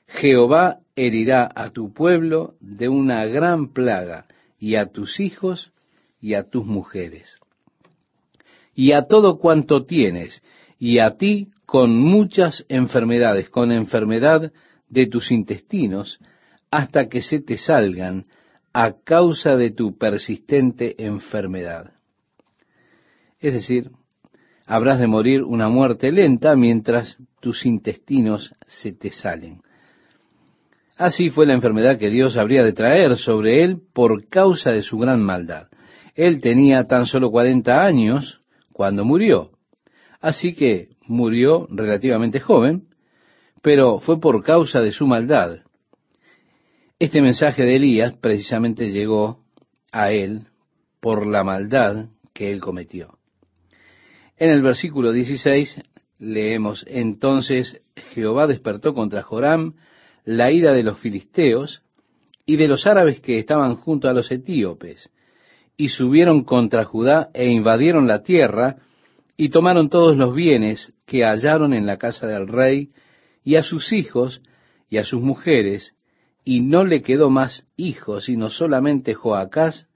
[0.07, 5.73] Jehová herirá a tu pueblo de una gran plaga, y a tus hijos
[6.21, 7.37] y a tus mujeres
[8.75, 10.43] y a todo cuanto tienes,
[10.77, 14.51] y a ti con muchas enfermedades, con enfermedad
[14.89, 16.19] de tus intestinos,
[16.69, 18.25] hasta que se te salgan
[18.73, 21.93] a causa de tu persistente enfermedad.
[23.39, 23.91] Es decir,
[24.65, 29.61] habrás de morir una muerte lenta mientras tus intestinos se te salen.
[30.97, 34.97] Así fue la enfermedad que Dios habría de traer sobre él por causa de su
[34.97, 35.67] gran maldad.
[36.13, 38.41] Él tenía tan solo cuarenta años
[38.75, 39.51] cuando murió.
[40.19, 42.89] Así que murió relativamente joven,
[43.61, 45.59] pero fue por causa de su maldad.
[46.99, 49.45] Este mensaje de Elías precisamente llegó
[49.93, 50.47] a él
[50.99, 53.17] por la maldad que él cometió.
[54.35, 55.81] En el versículo 16
[56.19, 57.81] leemos, entonces
[58.13, 59.75] Jehová despertó contra Joram
[60.25, 61.81] la ira de los filisteos
[62.45, 65.11] y de los árabes que estaban junto a los etíopes,
[65.77, 68.77] y subieron contra Judá e invadieron la tierra
[69.37, 72.89] y tomaron todos los bienes que hallaron en la casa del rey
[73.43, 74.41] y a sus hijos
[74.89, 75.95] y a sus mujeres,
[76.43, 79.87] y no le quedó más hijo, sino solamente Joacás,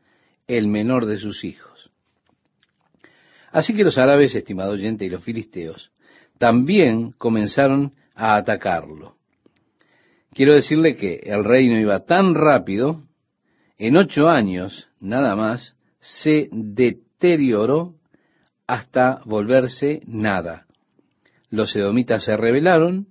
[0.47, 1.91] el menor de sus hijos.
[3.51, 5.91] Así que los árabes, estimado oyente, y los filisteos,
[6.37, 9.15] también comenzaron a atacarlo.
[10.33, 13.03] Quiero decirle que el reino iba tan rápido
[13.77, 17.95] en ocho años nada más se deterioró
[18.67, 20.65] hasta volverse nada.
[21.49, 23.07] Los edomitas se rebelaron,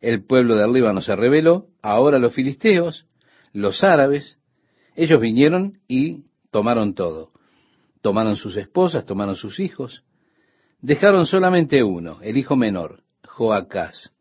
[0.00, 3.06] el pueblo del Líbano se rebeló, ahora los filisteos,
[3.52, 4.38] los árabes,
[4.94, 7.32] ellos vinieron y tomaron todo.
[8.00, 10.04] Tomaron sus esposas, tomaron sus hijos,
[10.80, 14.12] dejaron solamente uno, el hijo menor, Joacás.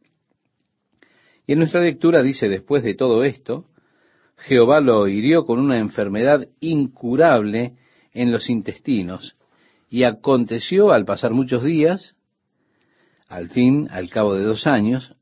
[1.47, 3.65] Y en nuestra lectura dice, después de todo esto,
[4.39, 7.75] Jehová lo hirió con una enfermedad incurable
[8.13, 9.35] en los intestinos,
[9.89, 12.15] y aconteció al pasar muchos días,
[13.27, 15.15] al fin, al cabo de dos años,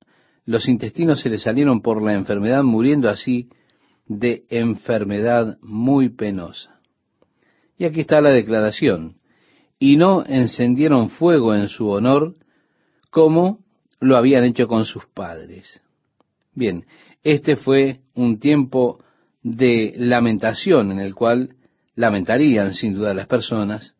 [0.46, 3.50] los intestinos se le salieron por la enfermedad, muriendo así
[4.06, 6.80] de enfermedad muy penosa.
[7.78, 9.18] Y aquí está la declaración,
[9.80, 12.36] y no encendieron fuego en su honor
[13.10, 13.60] como
[14.00, 15.82] lo habían hecho con sus padres.
[16.54, 16.86] Bien,
[17.24, 19.04] este fue un tiempo
[19.56, 21.56] de lamentación en el cual
[21.96, 23.96] lamentarían sin duda las personas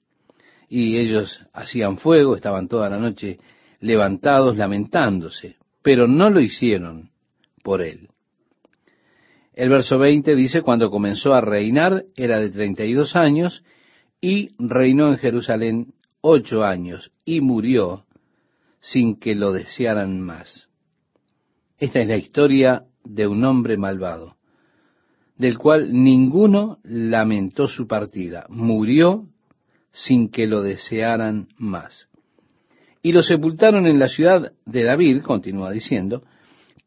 [0.68, 3.40] y ellos hacían fuego, estaban toda la noche
[3.80, 7.12] levantados lamentándose, pero no lo hicieron
[7.64, 8.10] por él.
[9.54, 13.64] El verso 20 dice, cuando comenzó a reinar era de 32 años
[14.20, 18.06] y reinó en Jerusalén ocho años y murió
[18.82, 20.70] sin que lo desearan más.
[21.78, 24.37] Esta es la historia de un hombre malvado
[25.38, 28.46] del cual ninguno lamentó su partida.
[28.50, 29.28] Murió
[29.92, 32.08] sin que lo desearan más.
[33.02, 36.24] Y lo sepultaron en la ciudad de David, continúa diciendo,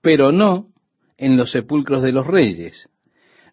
[0.00, 0.68] pero no
[1.16, 2.88] en los sepulcros de los reyes.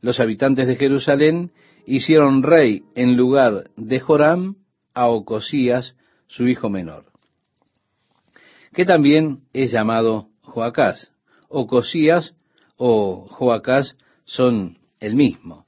[0.02, 1.52] Los habitantes de Jerusalén
[1.86, 4.56] hicieron rey en lugar de Joram
[4.94, 5.96] a Ocosías,
[6.28, 7.06] su hijo menor.
[8.74, 11.12] que también es llamado Joacás.
[11.50, 12.36] Ocosías
[12.76, 15.66] o Joacás son el mismo.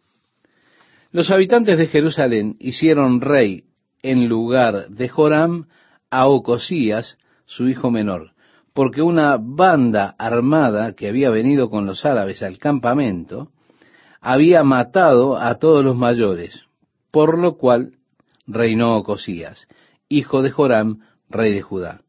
[1.11, 3.63] Los habitantes de Jerusalén hicieron rey
[4.03, 5.65] en lugar de Joram
[6.09, 8.33] a Ocosías, su hijo menor,
[8.73, 13.51] porque una banda armada que había venido con los árabes al campamento
[14.21, 16.65] había matado a todos los mayores,
[17.11, 17.93] por lo cual
[18.45, 19.67] reinó Ocosías,
[20.09, 22.01] hijo de Joram, rey de Judá.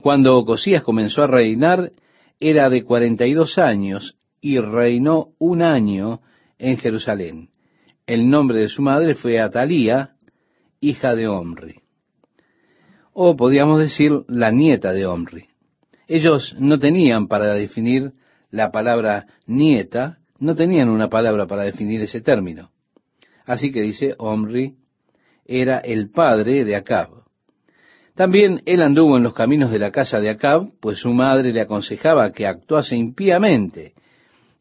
[0.00, 1.92] Cuando Ocosías comenzó a reinar,
[2.40, 6.20] era de cuarenta y dos años y reinó un año
[6.56, 7.48] en Jerusalén.
[8.06, 10.10] El nombre de su madre fue Atalía,
[10.78, 11.80] hija de Omri.
[13.12, 15.46] O podríamos decir la nieta de Omri.
[16.06, 18.12] Ellos no tenían para definir
[18.52, 22.70] la palabra nieta, no tenían una palabra para definir ese término.
[23.46, 24.76] Así que dice Omri
[25.44, 27.08] era el padre de Acab.
[28.14, 31.62] También él anduvo en los caminos de la casa de Acab, pues su madre le
[31.62, 33.94] aconsejaba que actuase impíamente.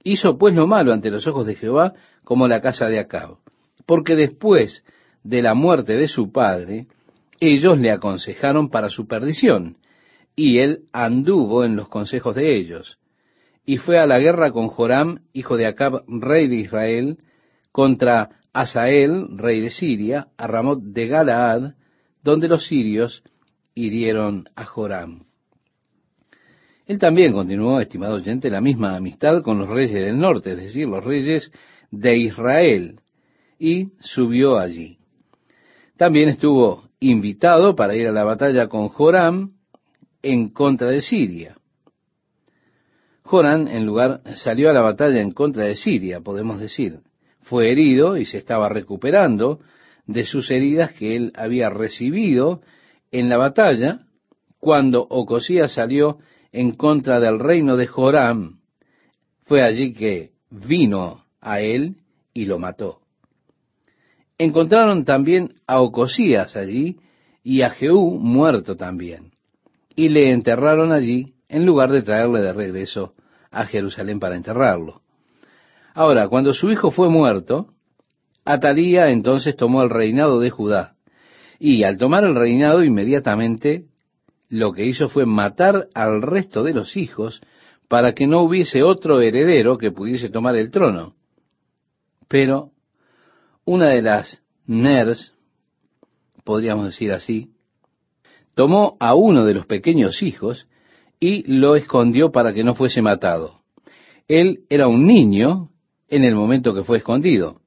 [0.08, 3.38] Hizo pues lo malo ante los ojos de Jehová como la casa de Acab,
[3.88, 4.84] porque después
[5.24, 6.86] de la muerte de su padre,
[7.40, 9.78] ellos le aconsejaron para su perdición,
[10.36, 13.00] y él anduvo en los consejos de ellos,
[13.66, 17.18] y fue a la guerra con Joram, hijo de Acab, rey de Israel,
[17.72, 21.74] contra Asael, rey de Siria, a Ramot de Galaad,
[22.24, 23.24] donde los sirios
[23.74, 25.26] hirieron a Joram.
[26.86, 30.88] Él también continuó, estimado oyente, la misma amistad con los reyes del norte, es decir,
[30.88, 31.52] los reyes
[31.90, 33.00] de Israel,
[33.58, 35.00] y subió allí.
[35.98, 39.54] También estuvo invitado para ir a la batalla con Joram
[40.22, 41.56] en contra de Siria.
[43.24, 47.00] Joram, en lugar, salió a la batalla en contra de Siria, podemos decir.
[47.42, 49.60] Fue herido y se estaba recuperando
[50.06, 52.62] de sus heridas que él había recibido
[53.12, 54.02] en la batalla
[54.60, 56.20] cuando Ocosías salió
[56.56, 58.60] en contra del reino de Joram.
[59.44, 61.98] Fue allí que vino a él
[62.34, 63.02] y lo mató.
[64.38, 66.98] Encontraron también a Ocosías allí
[67.44, 69.34] y a Jehú muerto también.
[69.96, 73.14] Y le enterraron allí en lugar de traerle de regreso
[73.52, 75.02] a Jerusalén para enterrarlo.
[75.94, 77.68] Ahora, cuando su hijo fue muerto,
[78.46, 80.96] Atalía entonces tomó el reinado de Judá.
[81.60, 83.86] Y al tomar el reinado inmediatamente
[84.50, 87.42] lo que hizo fue matar al resto de los hijos
[87.88, 91.16] para que no hubiese otro heredero que pudiese tomar el trono.
[92.28, 92.72] Pero
[93.64, 95.34] una de las NERS,
[96.44, 97.52] podríamos decir así,
[98.54, 100.68] tomó a uno de los pequeños hijos
[101.20, 103.62] y lo escondió para que no fuese matado.
[104.28, 105.70] Él era un niño
[106.08, 107.62] en el momento que fue escondido.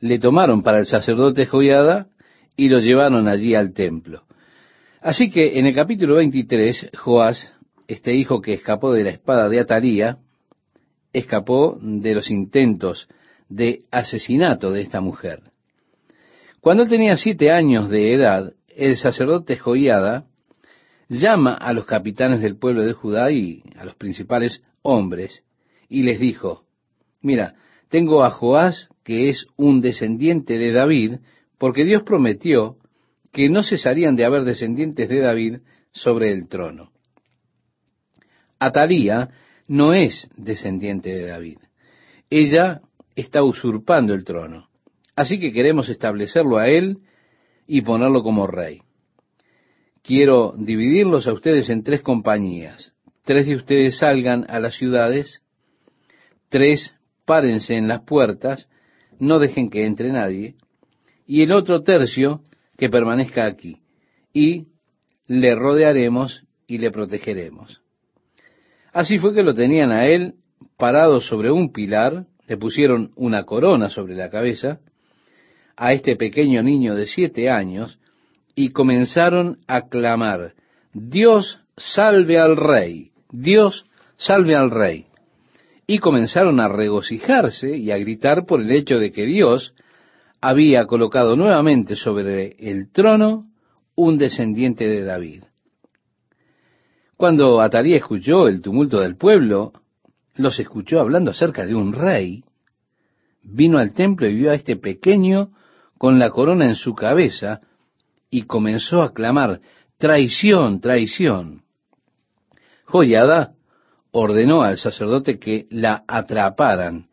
[0.00, 2.08] Le tomaron para el sacerdote Joiada
[2.56, 4.22] y lo llevaron allí al templo.
[5.00, 7.54] Así que en el capítulo 23, Joás,
[7.88, 10.18] este hijo que escapó de la espada de Atalía,
[11.14, 13.08] escapó de los intentos
[13.48, 15.40] de asesinato de esta mujer.
[16.60, 20.26] Cuando tenía siete años de edad, el sacerdote Joiada
[21.08, 25.44] llama a los capitanes del pueblo de Judá y a los principales hombres
[25.88, 26.64] y les dijo,
[27.22, 27.54] mira,
[27.88, 31.16] tengo a Joás que es un descendiente de David,
[31.56, 32.76] porque Dios prometió
[33.32, 35.58] que no cesarían de haber descendientes de David
[35.92, 36.90] sobre el trono.
[38.58, 39.30] Atalía
[39.68, 41.58] no es descendiente de David.
[42.28, 42.80] Ella
[43.14, 44.68] está usurpando el trono.
[45.16, 46.98] Así que queremos establecerlo a él
[47.66, 48.82] y ponerlo como rey.
[50.02, 52.94] Quiero dividirlos a ustedes en tres compañías.
[53.24, 55.42] Tres de ustedes salgan a las ciudades,
[56.48, 58.68] tres párense en las puertas,
[59.18, 60.56] no dejen que entre nadie,
[61.26, 62.42] y el otro tercio
[62.80, 63.76] que permanezca aquí,
[64.32, 64.68] y
[65.26, 67.82] le rodearemos y le protegeremos.
[68.90, 70.36] Así fue que lo tenían a él
[70.78, 74.80] parado sobre un pilar, le pusieron una corona sobre la cabeza
[75.76, 77.98] a este pequeño niño de siete años
[78.54, 80.54] y comenzaron a clamar,
[80.94, 83.84] Dios salve al rey, Dios
[84.16, 85.04] salve al rey.
[85.86, 89.74] Y comenzaron a regocijarse y a gritar por el hecho de que Dios
[90.40, 93.46] había colocado nuevamente sobre el trono
[93.94, 95.44] un descendiente de David.
[97.16, 99.72] Cuando Atalía escuchó el tumulto del pueblo,
[100.36, 102.44] los escuchó hablando acerca de un rey,
[103.42, 105.50] vino al templo y vio a este pequeño
[105.98, 107.60] con la corona en su cabeza
[108.30, 109.60] y comenzó a clamar,
[109.98, 111.62] traición, traición.
[112.86, 113.52] Joyada
[114.12, 117.08] ordenó al sacerdote que la atraparan,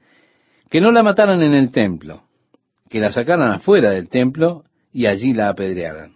[0.69, 2.26] que no la mataran en el templo,
[2.89, 6.13] que la sacaran afuera del templo y allí la apedrearan.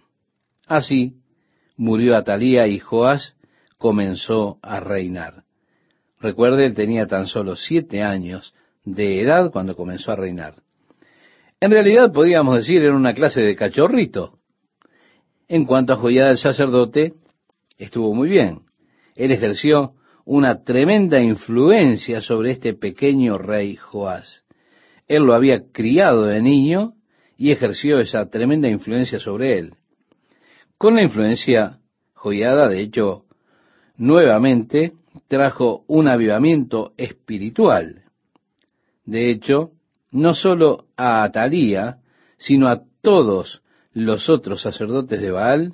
[0.66, 1.14] Así
[1.76, 3.36] murió Atalía y Joás
[3.78, 5.44] comenzó a reinar.
[6.20, 8.54] Recuerde, él tenía tan solo siete años
[8.84, 10.54] de edad cuando comenzó a reinar.
[11.60, 14.38] En realidad podríamos decir era una clase de cachorrito.
[15.48, 17.14] En cuanto a Joyada el sacerdote,
[17.76, 18.62] estuvo muy bien.
[19.14, 19.94] Él ejerció
[20.24, 24.44] una tremenda influencia sobre este pequeño rey Joás.
[25.12, 26.94] Él lo había criado de niño
[27.36, 29.74] y ejerció esa tremenda influencia sobre él.
[30.78, 31.80] Con la influencia
[32.14, 33.26] joyada, de hecho,
[33.98, 34.94] nuevamente
[35.28, 38.04] trajo un avivamiento espiritual.
[39.04, 39.72] De hecho,
[40.12, 41.98] no sólo a Atalía,
[42.38, 45.72] sino a todos los otros sacerdotes de Baal,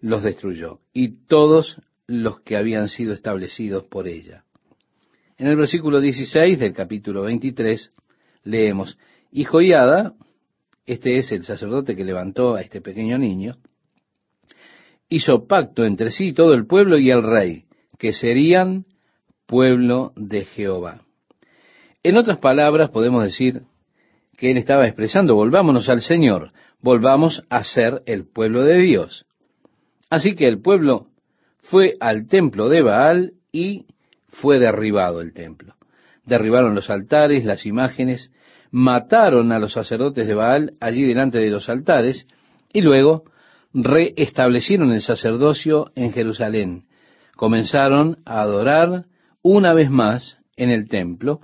[0.00, 4.44] los destruyó, y todos los que habían sido establecidos por ella.
[5.36, 7.92] En el versículo 16 del capítulo 23
[8.44, 8.98] leemos,
[9.32, 10.14] y Joiada,
[10.86, 13.56] este es el sacerdote que levantó a este pequeño niño,
[15.08, 17.64] hizo pacto entre sí todo el pueblo y el rey,
[17.98, 18.84] que serían
[19.46, 21.02] pueblo de Jehová.
[22.02, 23.62] En otras palabras, podemos decir
[24.36, 29.26] que él estaba expresando, volvámonos al Señor, volvamos a ser el pueblo de Dios.
[30.10, 31.08] Así que el pueblo
[31.60, 33.86] fue al templo de Baal y
[34.28, 35.74] fue derribado el templo.
[36.26, 38.30] Derribaron los altares, las imágenes,
[38.70, 42.26] mataron a los sacerdotes de Baal allí delante de los altares
[42.72, 43.24] y luego
[43.72, 46.84] reestablecieron el sacerdocio en Jerusalén.
[47.36, 49.04] Comenzaron a adorar
[49.42, 51.40] una vez más en el templo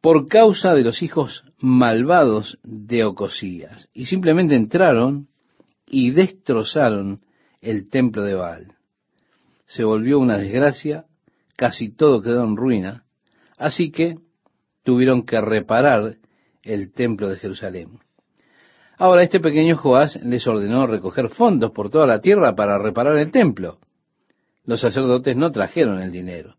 [0.00, 5.28] por causa de los hijos malvados de Ocosías y simplemente entraron
[5.86, 7.20] y destrozaron
[7.60, 8.76] el templo de Baal
[9.70, 11.04] se volvió una desgracia,
[11.54, 13.04] casi todo quedó en ruina,
[13.60, 14.16] así que
[14.82, 16.16] tuvieron que reparar
[16.62, 18.00] el templo de Jerusalén.
[18.96, 23.30] Ahora este pequeño Joás les ordenó recoger fondos por toda la tierra para reparar el
[23.30, 23.78] templo.
[24.64, 26.56] Los sacerdotes no trajeron el dinero.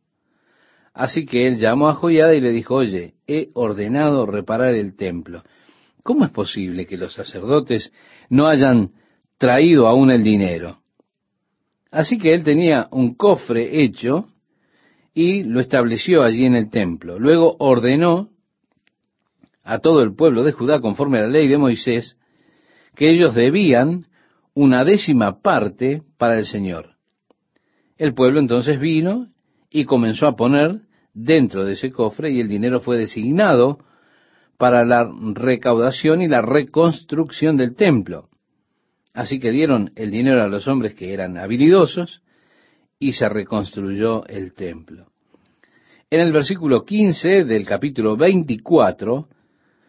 [0.94, 5.44] Así que él llamó a Joiada y le dijo, oye, he ordenado reparar el templo.
[6.04, 7.92] ¿Cómo es posible que los sacerdotes
[8.30, 8.92] no hayan
[9.38, 10.82] traído aún el dinero?
[11.90, 14.28] Así que él tenía un cofre hecho
[15.14, 17.20] y lo estableció allí en el templo.
[17.20, 18.30] Luego ordenó
[19.64, 22.18] a todo el pueblo de Judá, conforme a la ley de Moisés,
[22.96, 24.06] que ellos debían
[24.54, 26.96] una décima parte para el Señor.
[27.98, 29.28] El pueblo entonces vino
[29.70, 30.82] y comenzó a poner
[31.14, 33.80] dentro de ese cofre y el dinero fue designado
[34.58, 38.30] para la recaudación y la reconstrucción del templo.
[39.14, 42.22] Así que dieron el dinero a los hombres que eran habilidosos
[43.02, 45.08] y se reconstruyó el templo.
[46.12, 49.28] En el versículo 15 del capítulo 24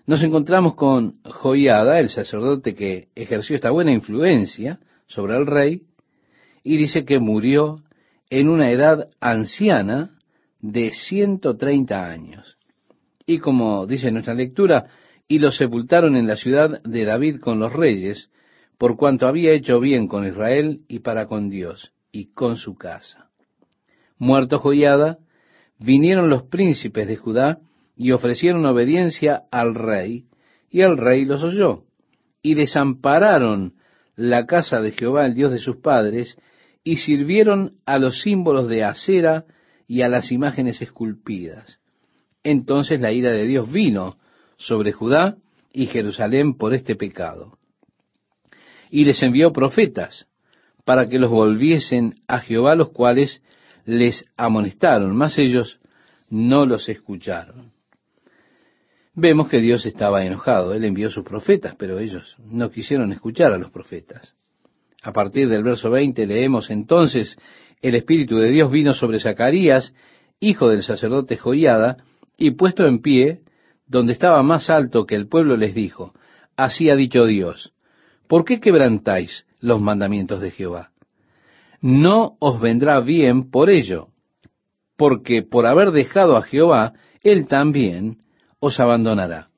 [0.07, 5.83] nos encontramos con Joiada, el sacerdote que ejerció esta buena influencia sobre el rey,
[6.65, 7.83] y dice que murió
[8.31, 10.13] en una edad anciana
[10.61, 12.57] de 130 años.
[13.27, 14.87] Y como dice nuestra lectura,
[15.29, 18.31] y lo sepultaron en la ciudad de David con los reyes,
[18.79, 23.31] por cuanto había hecho bien con Israel y para con Dios y con su casa.
[24.19, 25.19] Muerto Joiada,
[25.79, 27.59] vinieron los príncipes de Judá
[27.97, 30.27] y ofrecieron obediencia al rey,
[30.71, 31.85] y el rey los oyó,
[32.43, 33.75] y desampararon
[34.15, 36.39] la casa de Jehová, el Dios de sus padres,
[36.85, 39.45] y sirvieron a los símbolos de acera
[39.89, 41.81] y a las imágenes esculpidas.
[42.45, 44.19] Entonces la ira de Dios vino
[44.57, 45.37] sobre Judá
[45.73, 47.59] y Jerusalén por este pecado
[48.93, 50.27] y les envió profetas
[50.85, 53.43] para que los volviesen a Jehová, los cuales
[53.85, 55.81] les amonestaron, mas ellos
[56.29, 57.73] no los escucharon.
[59.15, 63.59] Vemos que Dios estaba enojado, Él envió sus profetas, pero ellos no quisieron escuchar a
[63.59, 64.35] los profetas.
[65.03, 67.37] A partir del verso 20 leemos entonces,
[67.83, 69.95] el Espíritu de Dios vino sobre Zacarías,
[70.41, 71.99] hijo del sacerdote Joiada,
[72.39, 73.41] y puesto en pie,
[73.87, 76.15] donde estaba más alto que el pueblo, les dijo,
[76.57, 77.72] así ha dicho Dios,
[78.33, 80.93] ¿por qué quebrantáis los mandamientos de Jehová?
[81.83, 84.09] No os vendrá bien por ello,
[84.97, 88.23] porque por haber dejado a Jehová, él también
[88.59, 89.51] os abandonará.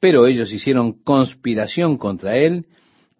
[0.00, 2.68] Pero ellos hicieron conspiración contra él,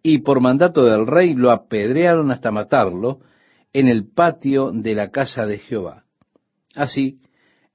[0.03, 3.21] y por mandato del rey lo apedrearon hasta matarlo
[3.75, 6.05] en el patio de la casa de Jehová.
[6.75, 7.19] Así,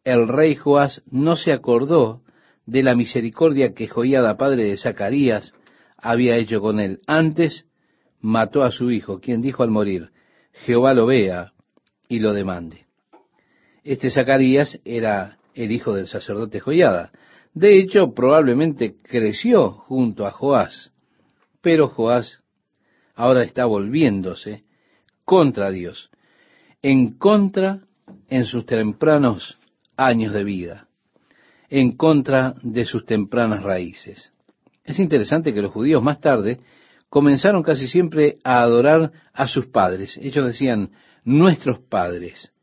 [0.04, 2.24] el rey Joás no se acordó
[2.66, 5.54] de la misericordia que Joiada, padre de Zacarías,
[5.98, 7.00] había hecho con él.
[7.08, 7.66] Antes
[8.22, 10.12] mató a su hijo, quien dijo al morir,
[10.52, 11.54] Jehová lo vea
[12.08, 12.86] y lo demande.
[13.84, 17.12] Este Zacarías era el hijo del sacerdote Joiada.
[17.54, 20.92] De hecho, probablemente creció junto a Joás,
[21.62, 22.42] pero Joás
[23.16, 24.64] ahora está volviéndose
[25.24, 26.10] contra Dios.
[26.82, 27.82] en contra
[28.30, 29.58] en sus tempranos
[29.98, 30.88] años de vida,
[31.68, 34.35] en contra de sus tempranas raíces.
[34.86, 36.60] Es interesante que los judíos más tarde
[37.10, 40.18] comenzaron casi siempre a adorar a sus padres.
[40.22, 40.92] Ellos decían,
[41.24, 42.54] nuestros padres.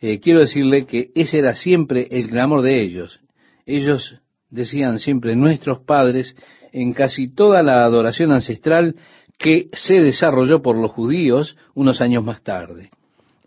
[0.00, 3.20] Eh, quiero decirle que ese era siempre el clamor de ellos.
[3.64, 4.20] Ellos
[4.50, 6.36] decían siempre nuestros padres
[6.72, 8.96] en casi toda la adoración ancestral
[9.38, 12.90] que se desarrolló por los judíos unos años más tarde.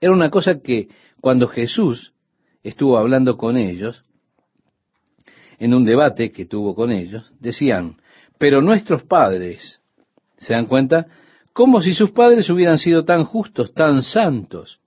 [0.01, 0.89] Era una cosa que
[1.21, 2.13] cuando Jesús
[2.63, 4.03] estuvo hablando con ellos,
[5.59, 7.97] en un debate que tuvo con ellos, decían,
[8.37, 9.79] pero nuestros padres,
[10.37, 11.07] ¿se dan cuenta?
[11.53, 14.79] Como si sus padres hubieran sido tan justos, tan santos.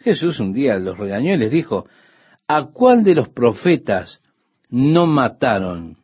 [0.00, 1.86] Jesús un día los regañó y les dijo,
[2.48, 4.20] ¿a cuál de los profetas
[4.68, 5.98] no mataron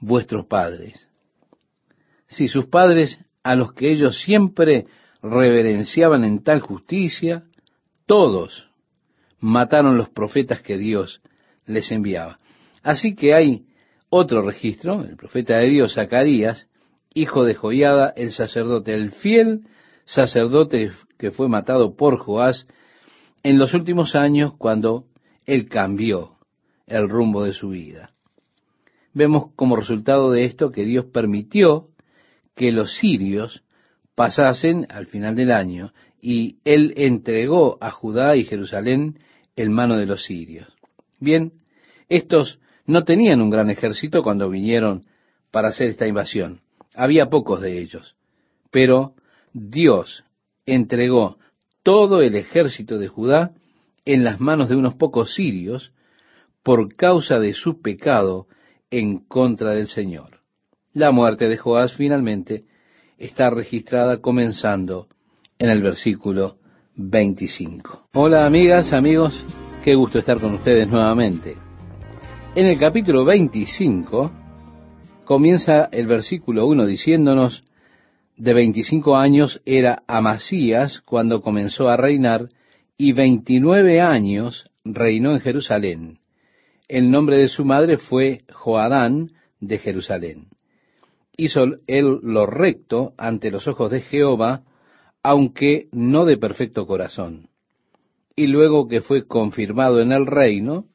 [0.00, 1.08] vuestros padres?
[2.26, 4.86] Si sus padres, a los que ellos siempre
[5.22, 7.44] reverenciaban en tal justicia,
[8.06, 8.68] todos
[9.40, 11.22] mataron los profetas que Dios
[11.64, 12.38] les enviaba.
[12.88, 13.66] Así que hay
[14.08, 16.68] otro registro, el profeta de Dios, Zacarías,
[17.12, 19.66] hijo de Joiada, el sacerdote, el fiel
[20.06, 22.66] sacerdote que fue matado por Joás
[23.42, 25.04] en los últimos años cuando
[25.44, 26.38] él cambió
[26.86, 28.12] el rumbo de su vida.
[29.12, 31.88] Vemos como resultado de esto que Dios permitió
[32.54, 33.64] que los sirios
[34.14, 39.18] pasasen al final del año y él entregó a Judá y Jerusalén
[39.56, 40.68] en mano de los sirios.
[41.20, 41.52] Bien,
[42.08, 42.58] estos
[42.88, 45.02] no tenían un gran ejército cuando vinieron
[45.50, 46.62] para hacer esta invasión.
[46.94, 48.16] Había pocos de ellos.
[48.70, 49.12] Pero
[49.52, 50.24] Dios
[50.64, 51.36] entregó
[51.82, 53.52] todo el ejército de Judá
[54.06, 55.92] en las manos de unos pocos sirios
[56.62, 58.46] por causa de su pecado
[58.90, 60.40] en contra del Señor.
[60.94, 62.64] La muerte de Joás finalmente
[63.18, 65.08] está registrada comenzando
[65.58, 66.56] en el versículo
[66.96, 68.08] 25.
[68.14, 69.44] Hola amigas, amigos,
[69.84, 71.67] qué gusto estar con ustedes nuevamente.
[72.54, 74.32] En el capítulo 25
[75.24, 77.62] comienza el versículo 1 diciéndonos,
[78.36, 82.48] de 25 años era Amasías cuando comenzó a reinar
[82.96, 86.18] y 29 años reinó en Jerusalén.
[86.88, 90.48] El nombre de su madre fue Joadán de Jerusalén.
[91.36, 94.62] Hizo él lo recto ante los ojos de Jehová,
[95.22, 97.50] aunque no de perfecto corazón.
[98.34, 100.86] Y luego que fue confirmado en el reino,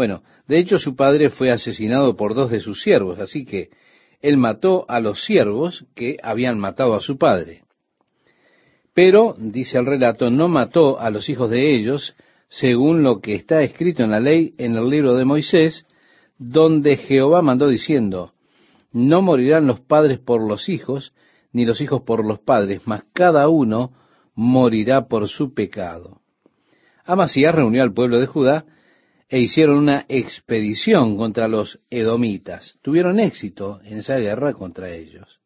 [0.00, 3.68] bueno, de hecho su padre fue asesinado por dos de sus siervos, así que
[4.22, 7.64] él mató a los siervos que habían matado a su padre.
[8.94, 12.16] Pero, dice el relato, no mató a los hijos de ellos,
[12.48, 15.84] según lo que está escrito en la ley en el libro de Moisés,
[16.38, 18.32] donde Jehová mandó diciendo,
[18.92, 21.12] no morirán los padres por los hijos,
[21.52, 23.92] ni los hijos por los padres, mas cada uno
[24.34, 26.22] morirá por su pecado.
[27.04, 28.64] Amasías reunió al pueblo de Judá
[29.30, 32.76] e hicieron una expedición contra los edomitas.
[32.82, 35.38] Tuvieron éxito en esa guerra contra ellos.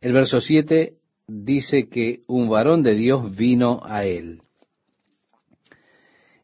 [0.00, 0.94] El verso 7
[1.26, 4.42] dice que un varón de Dios vino a él.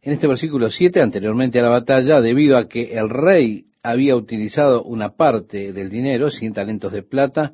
[0.02, 4.82] En este versículo 7, anteriormente a la batalla, debido a que el rey había utilizado
[4.82, 7.52] una parte del dinero, cien talentos de plata,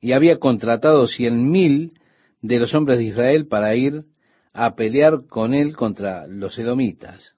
[0.00, 1.94] y había contratado cien mil
[2.40, 4.04] de los hombres de Israel para ir
[4.52, 7.35] a pelear con él contra los edomitas.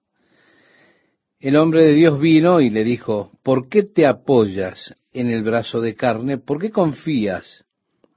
[1.40, 5.80] El hombre de Dios vino y le dijo, ¿por qué te apoyas en el brazo
[5.80, 6.38] de carne?
[6.38, 7.64] ¿Por qué confías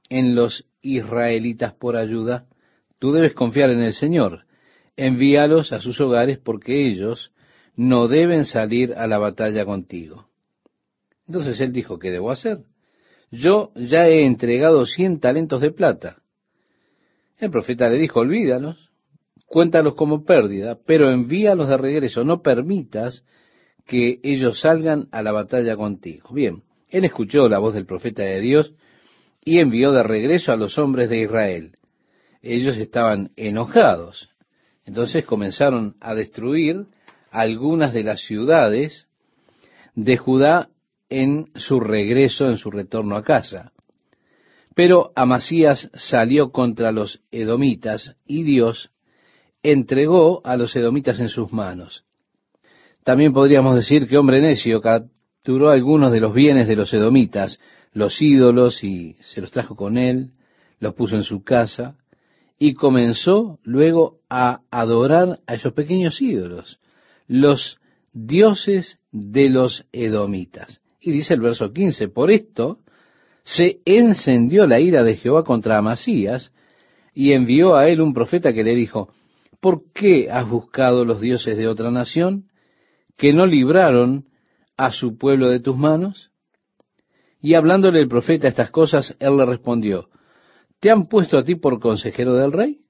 [0.08, 2.46] en los israelitas por ayuda?
[2.98, 4.44] Tú debes confiar en el Señor.
[4.96, 7.32] Envíalos a sus hogares porque ellos
[7.76, 10.26] no deben salir a la batalla contigo.
[11.28, 12.58] Entonces él dijo, ¿qué debo hacer?
[13.30, 16.22] Yo ya he entregado cien talentos de plata.
[17.38, 18.91] El profeta le dijo, olvídalos,
[19.52, 23.22] cuéntalos como pérdida, pero envíalos de regreso, no permitas
[23.86, 26.30] que ellos salgan a la batalla contigo.
[26.32, 28.72] Bien, él escuchó la voz del profeta de Dios
[29.44, 31.76] y envió de regreso a los hombres de Israel.
[32.40, 34.30] Ellos estaban enojados.
[34.86, 36.86] Entonces comenzaron a destruir
[37.30, 39.06] algunas de las ciudades
[39.94, 40.70] de Judá
[41.10, 43.72] en su regreso, en su retorno a casa.
[44.74, 48.91] Pero Amasías salió contra los edomitas y Dios
[49.62, 52.04] entregó a los edomitas en sus manos.
[53.04, 57.58] También podríamos decir que hombre necio capturó algunos de los bienes de los edomitas,
[57.92, 60.30] los ídolos, y se los trajo con él,
[60.78, 61.96] los puso en su casa,
[62.58, 66.78] y comenzó luego a adorar a esos pequeños ídolos,
[67.26, 67.78] los
[68.12, 70.80] dioses de los edomitas.
[71.00, 72.78] Y dice el verso 15, por esto
[73.42, 76.52] se encendió la ira de Jehová contra Amasías,
[77.14, 79.12] y envió a él un profeta que le dijo,
[79.62, 82.48] ¿por qué has buscado los dioses de otra nación
[83.16, 84.26] que no libraron
[84.76, 86.32] a su pueblo de tus manos?
[87.40, 90.08] Y hablándole el profeta estas cosas, él le respondió,
[90.80, 92.80] ¿te han puesto a ti por consejero del rey?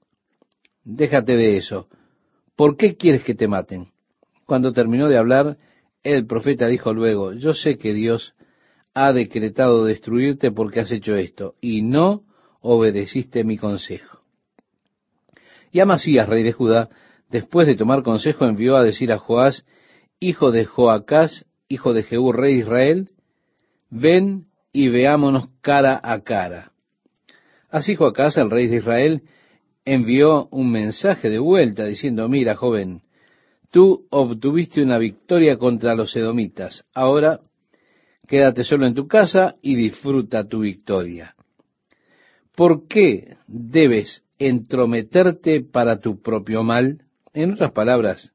[0.82, 1.88] Déjate de eso.
[2.56, 3.88] ¿Por qué quieres que te maten?
[4.46, 5.58] Cuando terminó de hablar,
[6.02, 8.34] el profeta dijo luego, yo sé que Dios
[8.94, 12.24] ha decretado destruirte porque has hecho esto, y no
[12.60, 14.11] obedeciste mi consejo.
[15.72, 16.90] Y Amasías, rey de Judá,
[17.30, 19.64] después de tomar consejo, envió a decir a Joás,
[20.20, 23.08] hijo de Joacás, hijo de Jehú, rey de Israel,
[23.90, 26.72] ven y veámonos cara a cara.
[27.70, 29.22] Así Joacás, el rey de Israel,
[29.84, 33.00] envió un mensaje de vuelta diciendo, mira, joven,
[33.70, 37.40] tú obtuviste una victoria contra los edomitas, ahora
[38.28, 41.34] quédate solo en tu casa y disfruta tu victoria.
[42.54, 47.02] ¿Por qué debes entrometerte para tu propio mal?
[47.34, 48.32] En otras palabras,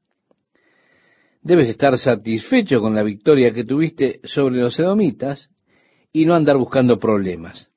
[1.42, 5.50] debes estar satisfecho con la victoria que tuviste sobre los edomitas
[6.12, 7.70] y no andar buscando problemas.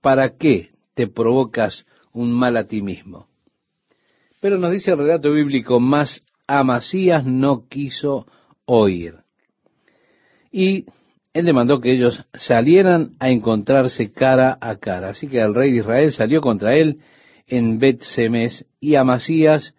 [0.00, 3.28] ¿Para qué te provocas un mal a ti mismo?
[4.40, 8.26] Pero nos dice el relato bíblico, más Amasías no quiso
[8.64, 9.14] oír.
[10.50, 10.86] Y
[11.32, 15.10] él demandó que ellos salieran a encontrarse cara a cara.
[15.10, 17.00] Así que el rey de Israel salió contra él
[17.52, 19.74] en Bet Semes y Amasías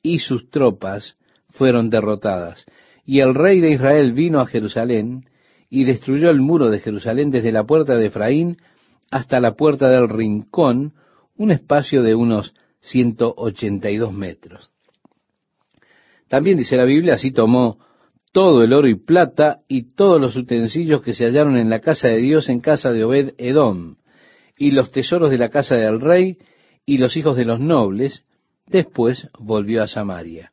[0.00, 1.16] y sus tropas
[1.50, 2.66] fueron derrotadas.
[3.04, 5.24] Y el rey de Israel vino a Jerusalén
[5.68, 8.58] y destruyó el muro de Jerusalén desde la puerta de Efraín
[9.10, 10.94] hasta la puerta del rincón,
[11.36, 14.70] un espacio de unos 182 metros.
[16.28, 17.78] También dice la Biblia, así tomó
[18.32, 22.06] todo el oro y plata y todos los utensilios que se hallaron en la casa
[22.06, 23.96] de Dios en casa de Obed Edom,
[24.56, 26.38] y los tesoros de la casa del rey
[26.86, 28.24] y los hijos de los nobles,
[28.66, 30.52] después volvió a Samaria.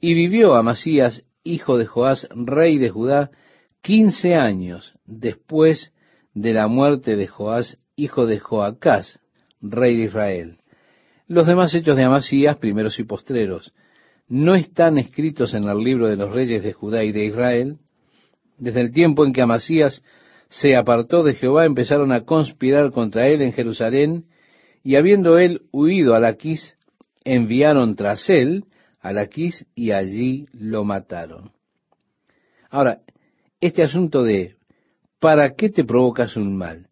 [0.00, 3.30] Y vivió Amasías, hijo de Joás, rey de Judá,
[3.80, 5.92] quince años después
[6.34, 9.20] de la muerte de Joás, hijo de Joacás,
[9.60, 10.56] rey de Israel.
[11.28, 13.72] Los demás hechos de Amasías, primeros y postreros,
[14.28, 17.78] no están escritos en el libro de los reyes de Judá y de Israel.
[18.58, 20.02] Desde el tiempo en que Amasías
[20.48, 24.24] se apartó de Jehová, empezaron a conspirar contra él en Jerusalén,
[24.82, 26.74] y habiendo él huido a Laquís,
[27.24, 28.64] enviaron tras él
[29.00, 31.52] a Laquís y allí lo mataron.
[32.70, 33.00] Ahora,
[33.60, 34.56] este asunto de
[35.20, 36.88] ¿para qué te provocas un mal?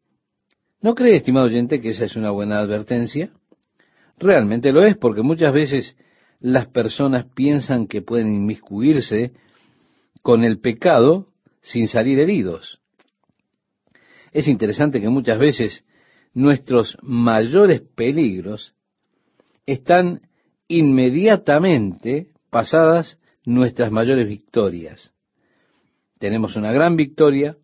[0.83, 3.31] ¿No cree, estimado oyente, que esa es una buena advertencia?
[4.19, 5.97] Realmente lo es, porque muchas veces
[6.41, 9.33] las personas piensan que pueden inmiscuirse
[10.23, 11.29] con el pecado
[11.61, 12.81] sin salir heridos.
[14.33, 15.85] Es interesante que muchas veces
[16.35, 18.75] nuestros mayores peligros
[19.67, 20.23] están
[20.69, 25.13] inmediatamente pasadas nuestras mayores victorias.
[26.19, 27.57] Tenemos una gran victoria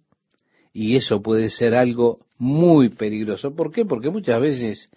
[0.72, 3.54] y eso puede ser algo muy peligroso.
[3.54, 3.84] ¿Por qué?
[3.84, 4.90] Porque muchas veces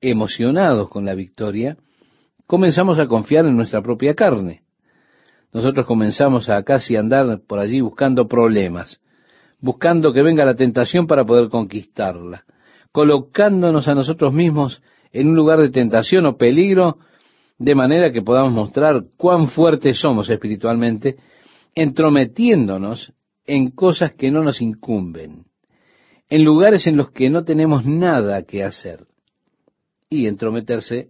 [0.00, 1.76] emocionados con la victoria,
[2.46, 4.62] comenzamos a confiar en nuestra propia carne.
[5.52, 9.00] Nosotros comenzamos a casi andar por allí buscando problemas,
[9.60, 12.44] buscando que venga la tentación para poder conquistarla,
[12.94, 14.80] colocándonos a nosotros mismos
[15.10, 16.98] en un lugar de tentación o peligro,
[17.58, 21.16] de manera que podamos mostrar cuán fuertes somos espiritualmente,
[21.74, 23.12] entrometiéndonos
[23.46, 25.46] en cosas que no nos incumben,
[26.28, 29.08] en lugares en los que no tenemos nada que hacer.
[30.08, 31.08] Y entrometerse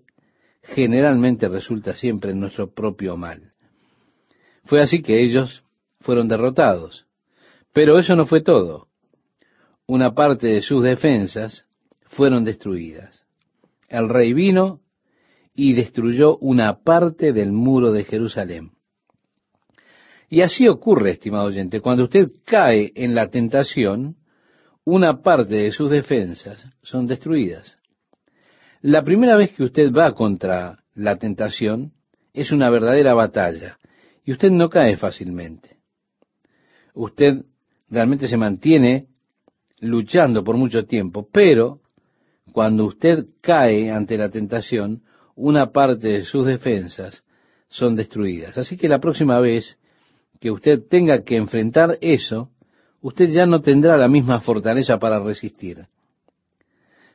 [0.63, 3.53] generalmente resulta siempre en nuestro propio mal.
[4.65, 5.65] Fue así que ellos
[6.01, 7.05] fueron derrotados.
[7.75, 8.89] Pero eso no fue todo.
[9.87, 11.67] Una parte de sus defensas
[12.15, 13.27] fueron destruidas.
[13.89, 14.81] El rey vino
[15.55, 18.73] y destruyó una parte del muro de Jerusalén.
[20.29, 24.17] Y así ocurre, estimado oyente, cuando usted cae en la tentación,
[24.85, 27.79] una parte de sus defensas son destruidas.
[28.81, 31.93] La primera vez que usted va contra la tentación
[32.33, 33.79] es una verdadera batalla
[34.25, 35.79] y usted no cae fácilmente.
[36.95, 37.45] Usted
[37.89, 39.07] realmente se mantiene
[39.79, 41.81] luchando por mucho tiempo, pero
[42.55, 45.03] cuando usted cae ante la tentación,
[45.35, 47.25] una parte de sus defensas
[47.67, 48.57] son destruidas.
[48.57, 49.77] Así que la próxima vez
[50.39, 52.51] que usted tenga que enfrentar eso,
[53.01, 55.89] usted ya no tendrá la misma fortaleza para resistir.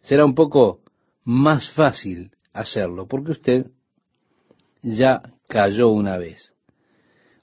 [0.02, 0.82] Será un poco
[1.24, 3.68] más fácil hacerlo, porque usted
[4.82, 6.54] ya cayó una vez.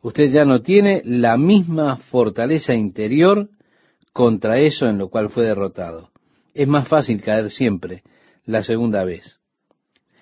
[0.02, 3.48] Usted ya no tiene la misma fortaleza interior
[4.12, 6.10] contra eso en lo cual fue derrotado.
[6.56, 8.02] Es más fácil caer siempre
[8.46, 9.38] la segunda vez.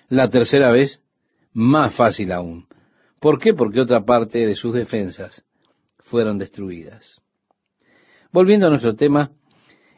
[0.09, 0.99] La tercera vez,
[1.53, 2.67] más fácil aún.
[3.21, 3.53] ¿Por qué?
[3.53, 5.45] Porque otra parte de sus defensas
[5.99, 7.21] fueron destruidas.
[8.33, 9.31] Volviendo a nuestro tema,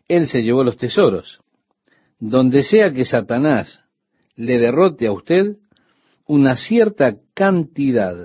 [0.07, 1.41] él se llevó los tesoros.
[2.19, 3.81] Donde sea que Satanás
[4.35, 5.57] le derrote a usted,
[6.27, 8.15] una cierta cantidad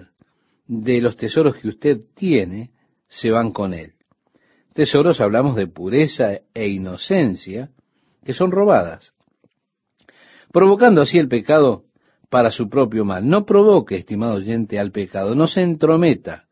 [0.67, 2.73] de los tesoros que usted tiene
[3.09, 3.95] se van con él.
[4.75, 7.71] Tesoros hablamos de pureza e inocencia
[8.25, 9.13] que son robadas,
[10.53, 11.85] provocando así el pecado
[12.33, 13.29] para su propio mal.
[13.29, 16.45] No provoque, estimado oyente, al pecado, no se entrometa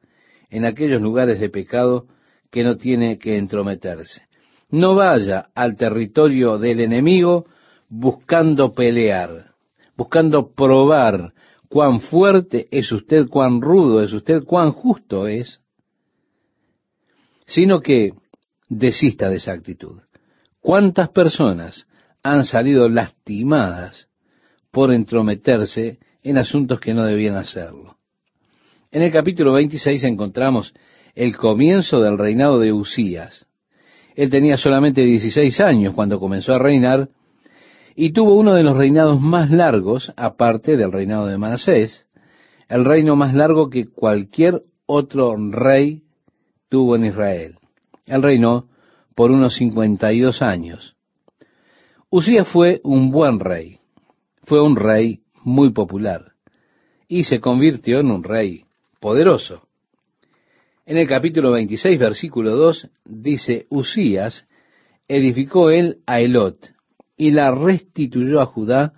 [0.51, 2.07] en aquellos lugares de pecado
[2.51, 4.23] que no tiene que entrometerse.
[4.71, 7.47] No vaya al territorio del enemigo
[7.89, 9.53] buscando pelear,
[9.97, 11.33] buscando probar
[11.69, 15.61] cuán fuerte es usted, cuán rudo es usted, cuán justo es,
[17.47, 18.13] sino que
[18.69, 20.01] desista de esa actitud.
[20.61, 21.87] ¿Cuántas personas
[22.23, 24.09] han salido lastimadas
[24.71, 27.97] por entrometerse en asuntos que no debían hacerlo?
[28.91, 30.75] En el capítulo 26 encontramos
[31.15, 33.47] el comienzo del reinado de Usías.
[34.15, 37.09] Él tenía solamente 16 años cuando comenzó a reinar
[37.97, 42.07] y tuvo uno de los reinados más largos, aparte del reinado de Manasés,
[42.69, 46.03] el reino más largo que cualquier otro rey
[46.69, 47.57] tuvo en Israel.
[48.07, 48.70] Él reinó
[49.21, 50.97] por unos 52 años.
[52.09, 53.79] Usías fue un buen rey,
[54.45, 56.33] fue un rey muy popular
[57.07, 58.65] y se convirtió en un rey
[58.99, 59.69] poderoso.
[60.87, 64.49] En el capítulo 26, versículo 2, dice, Usías
[65.07, 66.73] edificó él a Elot
[67.19, 68.95] y la restituyó a Judá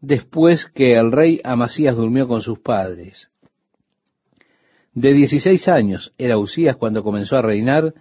[0.00, 3.30] después que el rey Amasías durmió con sus padres.
[4.94, 7.94] De 16 años era Usías cuando comenzó a reinar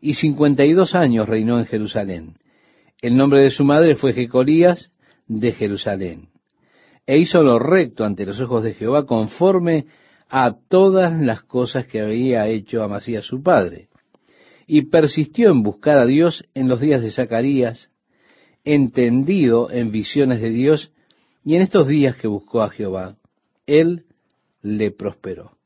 [0.00, 2.36] y 52 años reinó en Jerusalén.
[3.00, 4.92] El nombre de su madre fue Jecolías
[5.26, 6.28] de Jerusalén.
[7.06, 9.86] E hizo lo recto ante los ojos de Jehová conforme
[10.28, 13.88] a todas las cosas que había hecho Amasías su padre.
[14.66, 17.90] Y persistió en buscar a Dios en los días de Zacarías,
[18.64, 20.92] entendido en visiones de Dios,
[21.44, 23.16] y en estos días que buscó a Jehová,
[23.66, 24.04] él
[24.62, 25.56] le prosperó.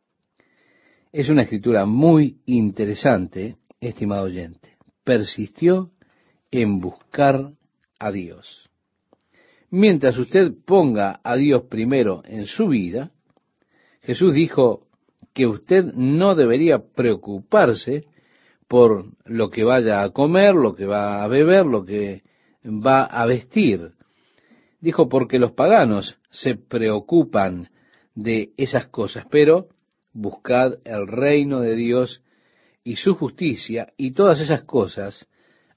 [1.13, 3.57] Es una escritura muy interesante
[3.89, 5.91] estimado oyente, persistió
[6.51, 7.53] en buscar
[7.99, 8.71] a Dios.
[9.71, 13.11] Mientras usted ponga a Dios primero en su vida,
[14.03, 14.87] Jesús dijo
[15.33, 18.07] que usted no debería preocuparse
[18.69, 22.23] por lo que vaya a comer, lo que va a beber, lo que
[22.65, 23.93] va a vestir.
[24.81, 27.69] Dijo porque los paganos se preocupan
[28.15, 29.69] de esas cosas, pero
[30.13, 32.23] buscad el reino de Dios
[32.85, 35.27] y su justicia, y todas esas cosas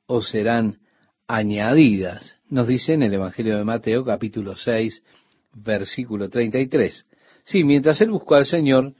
[0.05, 0.79] os serán
[1.27, 5.03] añadidas, nos dice en el Evangelio de Mateo capítulo 6,
[5.53, 7.05] versículo 33.
[7.45, 8.93] Sí, mientras él buscó al Señor,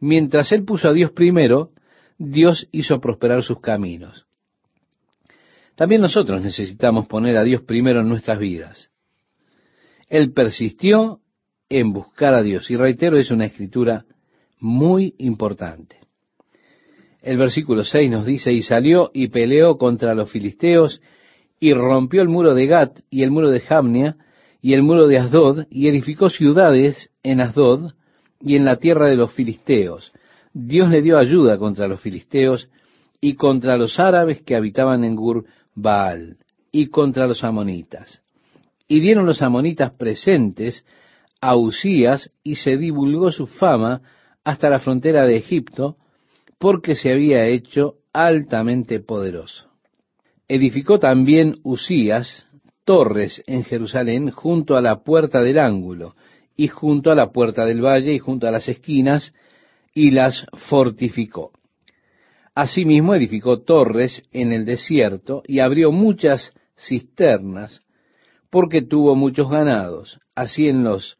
[0.00, 1.72] mientras él puso a Dios primero,
[2.18, 4.26] Dios hizo prosperar sus caminos.
[5.74, 8.90] También nosotros necesitamos poner a Dios primero en nuestras vidas.
[10.08, 11.20] Él persistió
[11.70, 14.04] en buscar a Dios, y reitero, es una escritura
[14.58, 15.99] muy importante.
[17.22, 21.00] El versículo 6 nos dice, y salió y peleó contra los filisteos,
[21.58, 24.16] y rompió el muro de Gat y el muro de Jamnia
[24.62, 27.92] y el muro de Asdod, y edificó ciudades en Asdod
[28.40, 30.12] y en la tierra de los filisteos.
[30.52, 32.68] Dios le dio ayuda contra los filisteos
[33.20, 35.44] y contra los árabes que habitaban en Gur
[35.74, 36.36] Baal
[36.72, 38.22] y contra los amonitas.
[38.88, 40.84] Y dieron los amonitas presentes
[41.40, 44.00] a Usías y se divulgó su fama
[44.42, 45.96] hasta la frontera de Egipto,
[46.60, 49.70] porque se había hecho altamente poderoso.
[50.46, 52.44] Edificó también Usías
[52.84, 56.16] torres en Jerusalén junto a la puerta del ángulo,
[56.56, 59.32] y junto a la puerta del valle, y junto a las esquinas,
[59.94, 61.52] y las fortificó.
[62.54, 67.80] Asimismo edificó torres en el desierto, y abrió muchas cisternas,
[68.50, 71.16] porque tuvo muchos ganados, así en los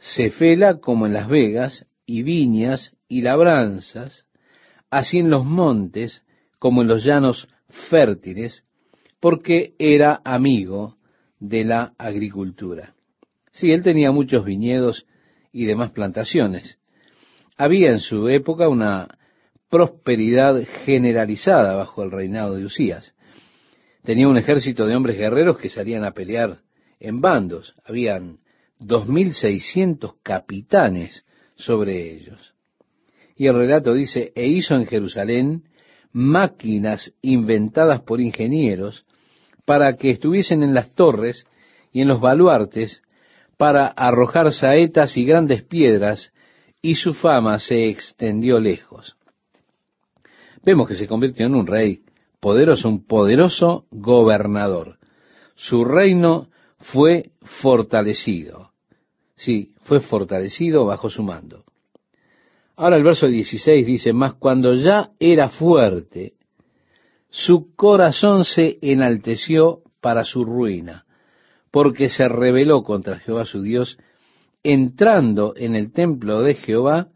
[0.00, 4.26] Cefela como en las vegas, y viñas, y labranzas,
[4.92, 6.22] así en los montes
[6.58, 7.48] como en los llanos
[7.88, 8.64] fértiles,
[9.20, 10.96] porque era amigo
[11.40, 12.94] de la agricultura.
[13.52, 15.06] Sí, él tenía muchos viñedos
[15.50, 16.78] y demás plantaciones.
[17.56, 19.18] Había en su época una
[19.70, 23.14] prosperidad generalizada bajo el reinado de Usías.
[24.02, 26.58] Tenía un ejército de hombres guerreros que salían a pelear
[27.00, 27.74] en bandos.
[27.84, 28.40] Habían
[28.78, 31.24] 2.600 capitanes
[31.56, 32.51] sobre ellos.
[33.36, 35.64] Y el relato dice, e hizo en Jerusalén
[36.12, 39.04] máquinas inventadas por ingenieros
[39.64, 41.46] para que estuviesen en las torres
[41.92, 43.02] y en los baluartes,
[43.56, 46.32] para arrojar saetas y grandes piedras,
[46.80, 49.16] y su fama se extendió lejos.
[50.64, 52.02] Vemos que se convirtió en un rey
[52.40, 54.98] poderoso, un poderoso gobernador.
[55.54, 58.72] Su reino fue fortalecido.
[59.36, 61.64] Sí, fue fortalecido bajo su mando.
[62.82, 66.32] Ahora el verso 16 dice, mas cuando ya era fuerte,
[67.30, 71.06] su corazón se enalteció para su ruina,
[71.70, 73.98] porque se rebeló contra Jehová su Dios,
[74.64, 77.10] entrando en el templo de Jehová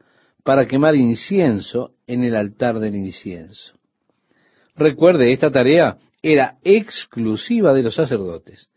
[0.45, 3.77] para quemar incienso en el altar del incienso.
[4.77, 8.71] Recuerde, esta tarea era exclusiva de los sacerdotes.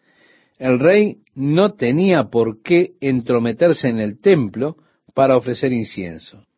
[0.58, 4.76] El rey no tenía por qué entrometerse en el templo
[5.14, 6.49] para ofrecer incienso.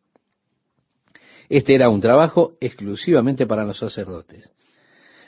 [1.52, 4.50] Este era un trabajo exclusivamente para los sacerdotes.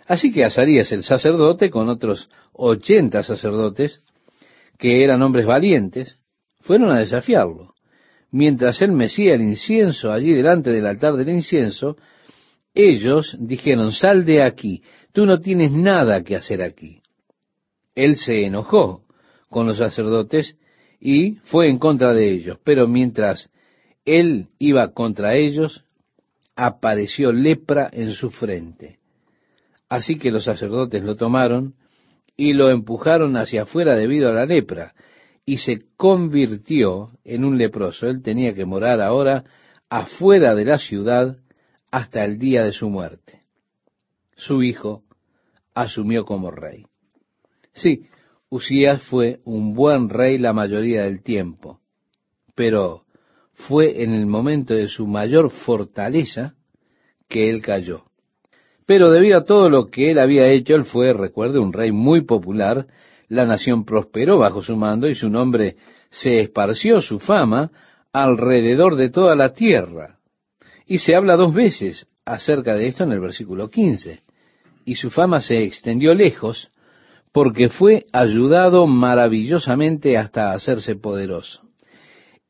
[0.07, 4.01] Así que Azarías el sacerdote, con otros ochenta sacerdotes,
[4.79, 6.17] que eran hombres valientes,
[6.63, 7.75] fueron a desafiarlo.
[8.31, 11.99] Mientras él mecía el incienso allí delante del altar del incienso,
[12.73, 17.03] ellos dijeron, sal de aquí, tú no tienes nada que hacer aquí.
[17.95, 19.03] Él se enojó
[19.51, 20.57] con los sacerdotes
[20.99, 23.51] y fue en contra de ellos, pero mientras
[24.07, 25.85] él iba contra ellos,
[26.57, 28.99] apareció lepra en su frente.
[29.89, 31.75] Así que los sacerdotes lo tomaron
[32.37, 34.95] y lo empujaron hacia afuera debido a la lepra,
[35.47, 38.09] y se convirtió en un leproso.
[38.09, 39.45] Él tenía que morar ahora
[39.89, 41.37] afuera de la ciudad
[41.91, 43.43] hasta el día de su muerte.
[44.37, 45.05] Su hijo
[45.75, 46.87] asumió como rey.
[47.73, 48.09] Sí,
[48.49, 51.81] Usías fue un buen rey la mayoría del tiempo,
[52.55, 53.04] pero
[53.55, 56.55] fue en el momento de su mayor fortaleza
[57.29, 58.05] que él cayó.
[58.87, 62.23] Pero debido a todo lo que él había hecho, él fue, recuerde, un rey muy
[62.23, 62.87] popular,
[63.29, 65.77] la nación prosperó bajo su mando y su nombre
[66.11, 67.71] se esparció su fama
[68.13, 70.19] alrededor de toda la tierra.
[70.87, 74.23] Y se habla dos veces acerca de esto en el versículo 15.
[74.85, 76.71] Y su fama se extendió lejos
[77.33, 81.63] porque fue ayudado maravillosamente hasta hacerse poderoso.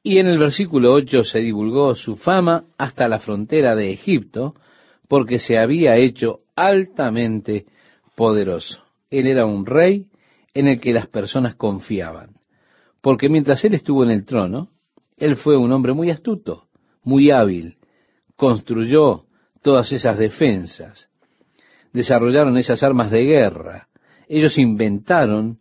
[0.07, 4.55] Y en el versículo 8 se divulgó su fama hasta la frontera de Egipto,
[5.09, 7.65] porque se había hecho altamente
[8.15, 8.85] poderoso.
[9.09, 10.09] Él era un rey
[10.53, 12.35] en el que las personas confiaban,
[13.01, 14.69] porque mientras él estuvo en el trono,
[15.17, 16.69] él fue un hombre muy astuto,
[17.03, 17.79] muy hábil,
[18.37, 19.25] construyó
[19.63, 21.09] todas esas defensas,
[21.95, 23.89] desarrollaron esas armas de guerra,
[24.29, 25.61] ellos inventaron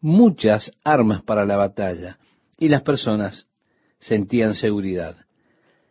[0.00, 2.18] muchas armas para la batalla,
[2.58, 3.46] y las personas
[4.02, 5.16] sentían seguridad.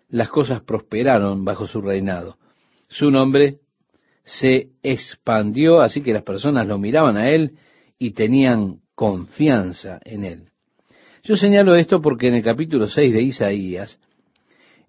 [0.10, 2.38] Las cosas prosperaron bajo su reinado.
[2.90, 3.60] Su nombre
[4.26, 7.58] se expandió, así que las personas lo miraban a él
[7.98, 10.44] y tenían confianza en él.
[11.24, 13.98] Yo señalo esto porque en el capítulo 6 de Isaías,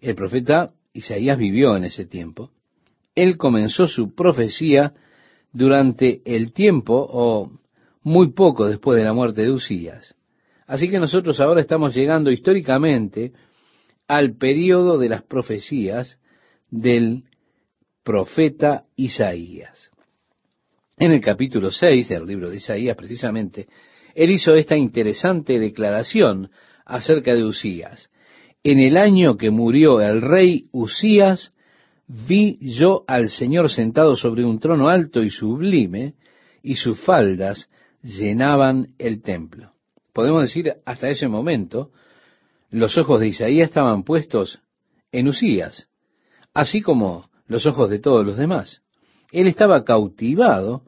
[0.01, 2.51] el profeta Isaías vivió en ese tiempo.
[3.15, 4.95] Él comenzó su profecía
[5.53, 7.53] durante el tiempo o
[8.03, 10.17] muy poco después de la muerte de Usías.
[10.73, 13.35] Así que nosotros ahora estamos llegando históricamente
[14.09, 16.19] al periodo de las profecías
[16.71, 17.25] del
[18.03, 19.91] profeta Isaías.
[20.97, 23.69] En el capítulo 6 del libro de Isaías, precisamente,
[24.15, 26.51] él hizo esta interesante declaración
[26.87, 28.09] acerca de Usías.
[28.65, 31.53] En el año que murió el rey Usías,
[32.07, 36.15] vi yo al Señor sentado sobre un trono alto y sublime,
[36.63, 37.69] y sus faldas
[38.03, 39.72] llenaban el templo
[40.13, 41.91] podemos decir hasta ese momento,
[42.71, 44.61] los ojos de Isaías estaban puestos
[45.11, 45.89] en Usías,
[46.55, 48.83] así como los ojos de todos los demás.
[49.31, 50.83] Él estaba cautivado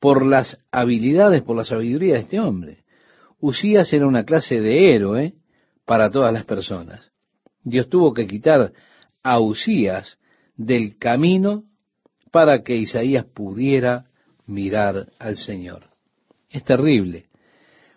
[0.00, 2.84] por las habilidades, por la sabiduría de este hombre.
[3.40, 5.34] Usías era una clase de héroe
[5.84, 7.12] para todas las personas.
[7.62, 8.72] Dios tuvo que quitar
[9.22, 10.18] a Usías
[10.56, 11.64] del camino
[12.30, 14.06] para que Isaías pudiera
[14.46, 15.84] mirar al Señor.
[16.50, 17.28] Es terrible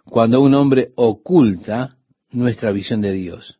[0.09, 1.97] cuando un hombre oculta
[2.31, 3.59] nuestra visión de Dios.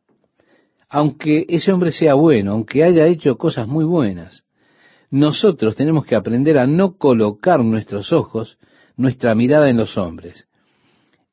[0.90, 4.46] Aunque ese hombre sea bueno, aunque haya hecho cosas muy buenas,
[5.10, 8.58] nosotros tenemos que aprender a no colocar nuestros ojos,
[8.96, 10.48] nuestra mirada en los hombres.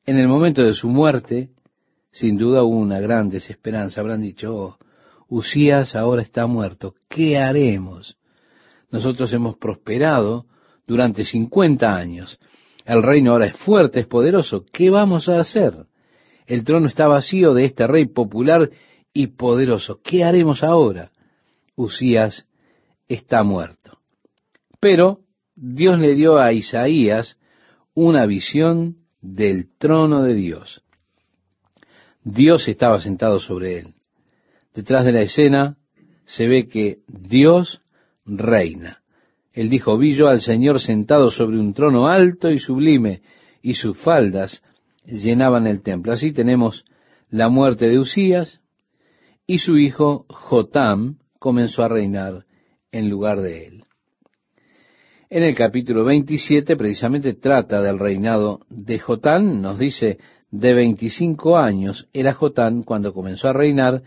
[0.07, 1.51] En el momento de su muerte,
[2.11, 4.01] sin duda hubo una gran desesperanza.
[4.01, 4.79] Habrán dicho, oh,
[5.29, 8.19] Usías ahora está muerto, ¿qué haremos?
[8.91, 10.47] Nosotros hemos prosperado
[10.87, 12.39] durante 50 años.
[12.85, 14.64] El reino ahora es fuerte, es poderoso.
[14.70, 15.87] ¿Qué vamos a hacer?
[16.47, 18.70] El trono está vacío de este rey popular
[19.12, 20.01] y poderoso.
[20.03, 21.11] ¿Qué haremos ahora?
[21.76, 22.47] Usías
[23.09, 23.99] está muerto.
[24.80, 25.20] Pero
[25.57, 27.39] Dios le dio a Isaías
[27.95, 30.82] una visión del trono de Dios.
[32.22, 33.95] Dios estaba sentado sobre él.
[34.74, 35.76] Detrás de la escena
[36.26, 37.80] se ve que Dios
[38.26, 39.04] reina.
[39.55, 43.23] Él dijo, vi yo al Señor sentado sobre un trono alto y sublime,
[43.63, 44.63] y sus faldas
[45.07, 46.13] llenaban el templo.
[46.13, 46.85] Así tenemos
[47.31, 48.61] la muerte de Usías,
[49.47, 52.45] y su hijo Jotam comenzó a reinar
[52.91, 53.85] en lugar de él.
[55.31, 60.19] En el capítulo 27 precisamente trata del reinado de Jotán, nos dice,
[60.51, 64.03] de 25 años era Jotán cuando comenzó a reinar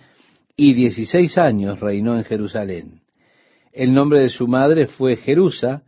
[0.55, 3.01] y 16 años reinó en Jerusalén.
[3.77, 5.83] El nombre de su madre fue Jerusa,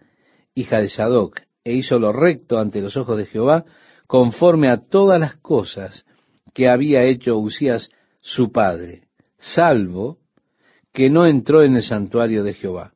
[0.54, 3.66] hija de Sadoc, e hizo lo recto ante los ojos de Jehová,
[4.06, 6.06] conforme a todas las cosas
[6.54, 7.90] que había hecho Usías
[8.22, 9.08] su padre,
[9.40, 10.20] salvo
[10.94, 12.94] que no entró en el santuario de Jehová.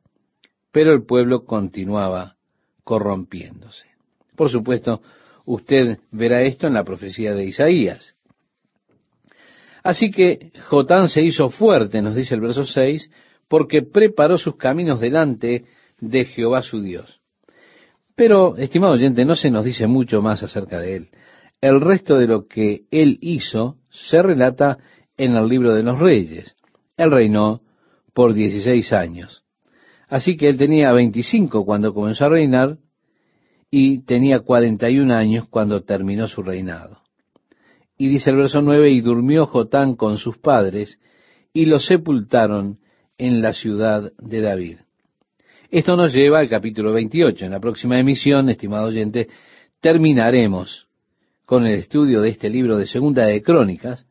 [0.70, 2.36] Pero el pueblo continuaba
[2.84, 3.88] corrompiéndose.
[4.36, 5.02] Por supuesto,
[5.44, 8.14] usted verá esto en la profecía de Isaías.
[9.82, 13.10] Así que Jotán se hizo fuerte, nos dice el verso 6,
[13.48, 15.64] porque preparó sus caminos delante
[16.00, 17.20] de Jehová su Dios.
[18.16, 21.08] Pero, estimado oyente, no se nos dice mucho más acerca de él.
[21.60, 24.78] El resto de lo que él hizo se relata
[25.16, 26.54] en el libro de los reyes.
[26.96, 27.62] Él reinó
[28.12, 29.44] por 16 años.
[30.08, 32.78] Así que él tenía 25 cuando comenzó a reinar
[33.70, 37.00] y tenía 41 años cuando terminó su reinado.
[37.96, 41.00] Y dice el verso 9, y durmió Jotán con sus padres
[41.52, 42.78] y lo sepultaron
[43.18, 44.78] en la ciudad de David.
[45.70, 47.46] Esto nos lleva al capítulo 28.
[47.46, 49.28] En la próxima emisión, estimado oyente,
[49.80, 50.86] terminaremos
[51.44, 54.06] con el estudio de este libro de Segunda de Crónicas,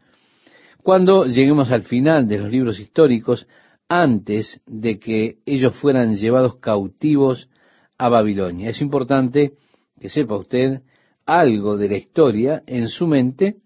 [0.81, 3.47] cuando lleguemos al final de los libros históricos,
[3.87, 7.49] antes de que ellos fueran llevados cautivos
[7.97, 8.69] a Babilonia.
[8.69, 9.53] Es importante
[9.99, 10.81] que sepa usted
[11.25, 13.57] algo de la historia en su mente,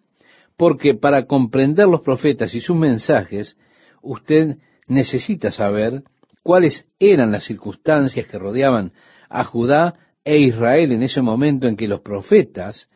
[0.56, 3.58] porque para comprender los profetas y sus mensajes,
[4.02, 4.58] usted
[4.88, 6.04] necesita saber
[6.44, 8.94] cuáles eran las circunstancias que rodeaban
[9.30, 12.90] a Judá e Israel en ese momento en que los profetas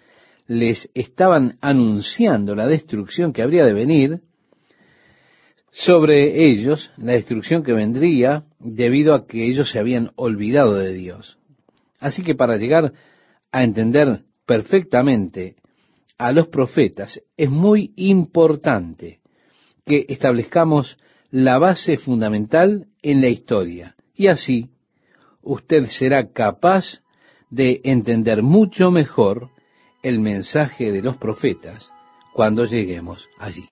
[0.48, 4.22] les estaban anunciando la destrucción que habría de venir
[5.72, 11.40] sobre ellos, la destrucción que vendría debido a que ellos se habían olvidado de Dios.
[12.00, 12.92] Así que para llegar
[13.52, 15.56] a entender perfectamente
[16.18, 19.22] a los profetas es muy importante
[19.86, 20.98] que establezcamos
[21.32, 23.96] la base fundamental en la historia.
[24.14, 24.70] Y así
[25.42, 27.02] usted será capaz
[27.50, 29.50] de entender mucho mejor
[30.04, 31.90] el mensaje de los profetas
[32.34, 33.60] cuando lleguemos allí.